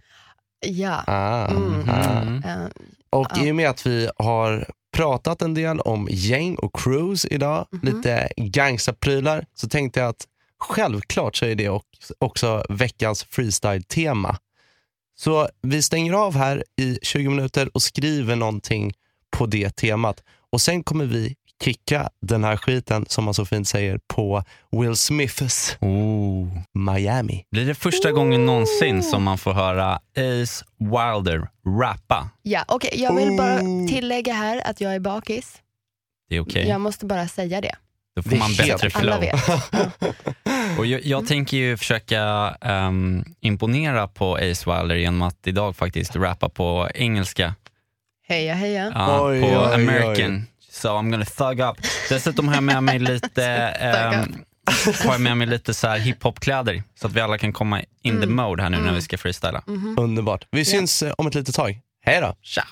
[0.65, 1.03] Ja.
[1.07, 1.89] Ah, Mm.
[1.89, 2.21] ah.
[2.21, 2.43] Mm.
[2.43, 2.67] Eh,
[3.09, 7.67] Och i och med att vi har pratat en del om gäng och crews idag,
[7.71, 7.81] Mhm.
[7.95, 10.25] lite gangsterprylar, så tänkte jag att
[10.63, 14.37] självklart så är det också- också veckans freestyle-tema.
[15.15, 18.93] Så vi stänger av här i 20 minuter och skriver någonting
[19.31, 20.23] på det temat.
[20.51, 24.95] Och sen kommer vi kicka den här skiten, som man så fint säger, på Will
[24.95, 26.47] Smiths Oh.
[26.73, 27.45] Miami.
[27.51, 31.47] Blir det första gången någonsin som man får höra Ace Wilder
[31.81, 32.29] rappa?
[32.41, 32.91] ja, okej.
[33.01, 33.87] jag vill bara Oh.
[33.87, 35.55] tillägga här att jag är bakis.
[36.29, 36.67] Det är okej.
[36.67, 37.75] Jag måste bara säga det.
[38.15, 39.23] Då Det får man bättre flow.
[40.77, 42.21] Och jag, jag tänker ju försöka
[42.61, 47.55] ehm, imponera på Ace Wilder genom att idag faktiskt rappa på engelska.
[48.27, 48.91] Heja, heja.
[48.95, 49.73] Ja, Oj, på oj, oj.
[49.73, 50.45] American.
[50.71, 51.77] So I'm gonna thug up.
[52.09, 53.45] Dessutom har jag med mig lite
[53.79, 54.35] ehm,
[55.05, 58.21] har jag med mig lite så här hiphop-kläder så att vi alla kan komma in
[58.21, 59.63] the mode här nu när vi ska freestyla.
[59.97, 60.47] Underbart.
[60.51, 61.79] Vi syns eh, om ett litet tag.
[62.05, 62.35] Hej då!
[62.41, 62.63] Tja!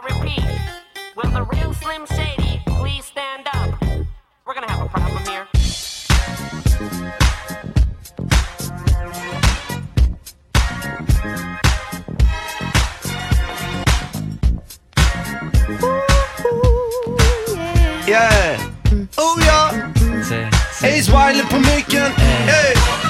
[0.00, 0.44] I repeat,
[1.16, 3.82] will the real Slim Shady please stand up?
[4.46, 5.48] We're gonna have a problem here.
[18.06, 18.70] Yeah.
[19.18, 19.92] Oh yeah.
[19.94, 20.24] Mm.
[20.24, 20.54] Säg.
[20.82, 23.07] Ace Wiley på micken, hey.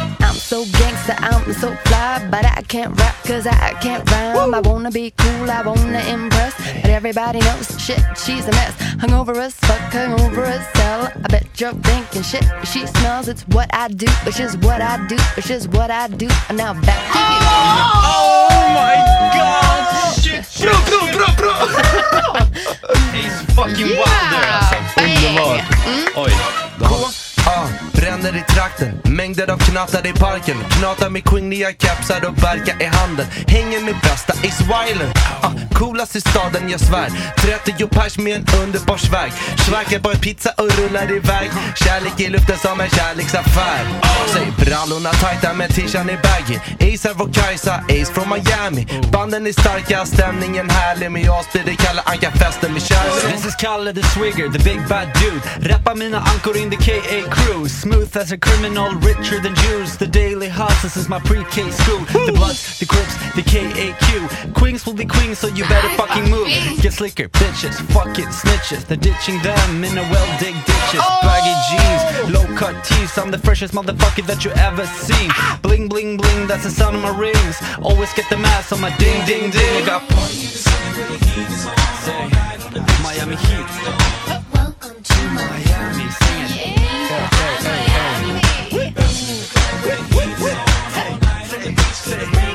[0.51, 4.55] I'm so gangster, I'm so fly, but I can't rap cause I can't rhyme.
[4.55, 8.73] I wanna be cool, I wanna impress, but everybody knows shit, she's a mess.
[8.99, 11.13] Hung over us, fuck hung over us, hell.
[11.23, 14.97] I bet you're thinking shit, she smells, it's what I do, it's just what I
[15.07, 16.29] do, it's just what I do.
[16.49, 17.41] And now back to you.
[18.09, 18.95] Oh my
[19.37, 20.15] god!
[20.17, 21.57] Shit, bra, bra, bra, bra!
[23.13, 24.77] Ace fucking Wilder alltså.
[24.97, 25.61] Underbart.
[26.17, 26.33] Oj.
[26.81, 27.18] Ah,
[28.23, 30.57] vänner i trakten, mängder av knattar i parken.
[30.71, 33.27] Knatar med queeniga kepsar och verkar i handen.
[33.47, 35.13] Hänger med bästa Ace Wilen.
[35.43, 37.11] ah, Coolast i staden, jag svär.
[37.39, 41.51] 30 pers med en underbar swag Svackar på en pizza och rullar iväg.
[41.77, 43.85] Kärlek i luften som en kärleksaffär.
[44.33, 46.57] Säg brallorna tajta men tishan i är baggy.
[46.95, 48.87] Ace är vår Kajsa, Ace från Miami.
[49.13, 51.11] Banden är starka, stämningen härlig.
[51.11, 53.35] Med oss blir det Kalle Anka-festen med kärlek.
[53.35, 55.71] This is Kalle the Swigger, the big bad dude.
[55.71, 57.69] Rappar mina ankor in the KA crew.
[57.69, 59.97] Smooth as a criminal, richer than Jews.
[59.97, 61.99] The daily hustle is my pre-K school.
[62.27, 66.49] The Bloods, the Crips, the KAQ Queens will be queens so you better fucking move.
[66.81, 68.87] Get slicker, bitches, fucking snitches.
[68.87, 71.03] They're ditching them in a well-dig ditches.
[71.03, 71.19] Oh!
[71.23, 73.17] Baggy jeans, low-cut tees.
[73.19, 75.31] I'm the freshest motherfucker that you ever seen.
[75.63, 77.57] Bling bling bling, that's the sound of my rings.
[77.83, 79.83] Always get the mask on my ding ding ding.
[79.83, 80.03] I got
[82.05, 82.29] Say,
[83.03, 83.69] Miami Heat
[85.35, 86.77] Miami singing.
[86.79, 88.93] Yeah, hey, hey, hey, hey.
[89.85, 91.19] Hey, hey, hey.
[91.51, 91.75] Hey,
[92.07, 92.48] hey, hey.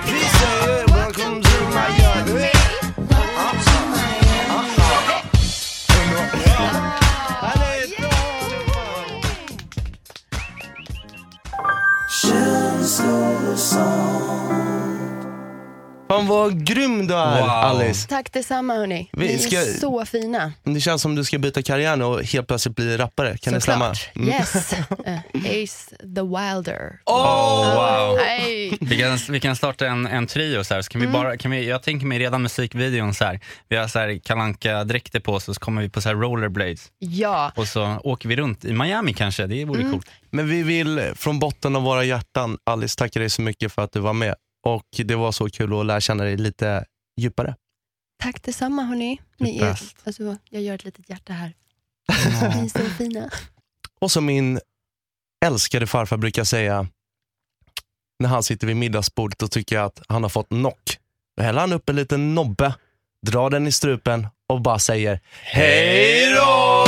[16.14, 17.50] Fan vad grym du är Wow.
[17.50, 18.08] Alice.
[18.08, 19.10] Tack detsamma hörni.
[19.14, 20.52] Vi Ni ska- är så fina.
[20.64, 23.38] Det känns som du ska byta karriär nu och helt plötsligt bli rappare.
[23.38, 23.96] Kan det stämma?
[23.96, 24.16] Såklart.
[24.16, 24.30] Mm.
[24.30, 24.74] Yes.
[25.06, 27.00] Eh, Ace the Wilder.
[27.06, 28.18] Oh, wow.
[28.18, 28.78] Hej.
[28.82, 31.52] Vi kan, vi kan starta en, en trio så här, så kan vi bara, kan
[31.52, 33.40] vi, jag tänker mig redan musikvideon så här.
[33.70, 36.16] Vi har så här kalanka dräkter på oss och så kommer vi på så här
[36.16, 37.52] rollerblades Ja.
[37.56, 40.08] och så åker vi runt i Miami kanske, det vore coolt.
[40.32, 43.92] Men vi vill från botten av våra hjärtan, Alice, tacka dig så mycket för att
[43.92, 44.36] du var med.
[44.64, 46.86] Och det var så kul att lära känna dig lite
[47.22, 47.56] djupare.
[48.24, 49.22] Tack detsamma hörni.
[49.38, 51.54] Ni är alltså, jag gör ett litet hjärta här.
[52.56, 53.30] Ni är så fina.
[54.00, 54.60] Och som min
[55.46, 56.88] älskade farfar brukar säga,
[58.20, 60.98] när han sitter vid middagsbordet och tycker att han har fått knock.
[61.38, 62.76] Då häller han upp en liten nobbe,
[63.26, 66.86] drar den i strupen och bara säger Hej då!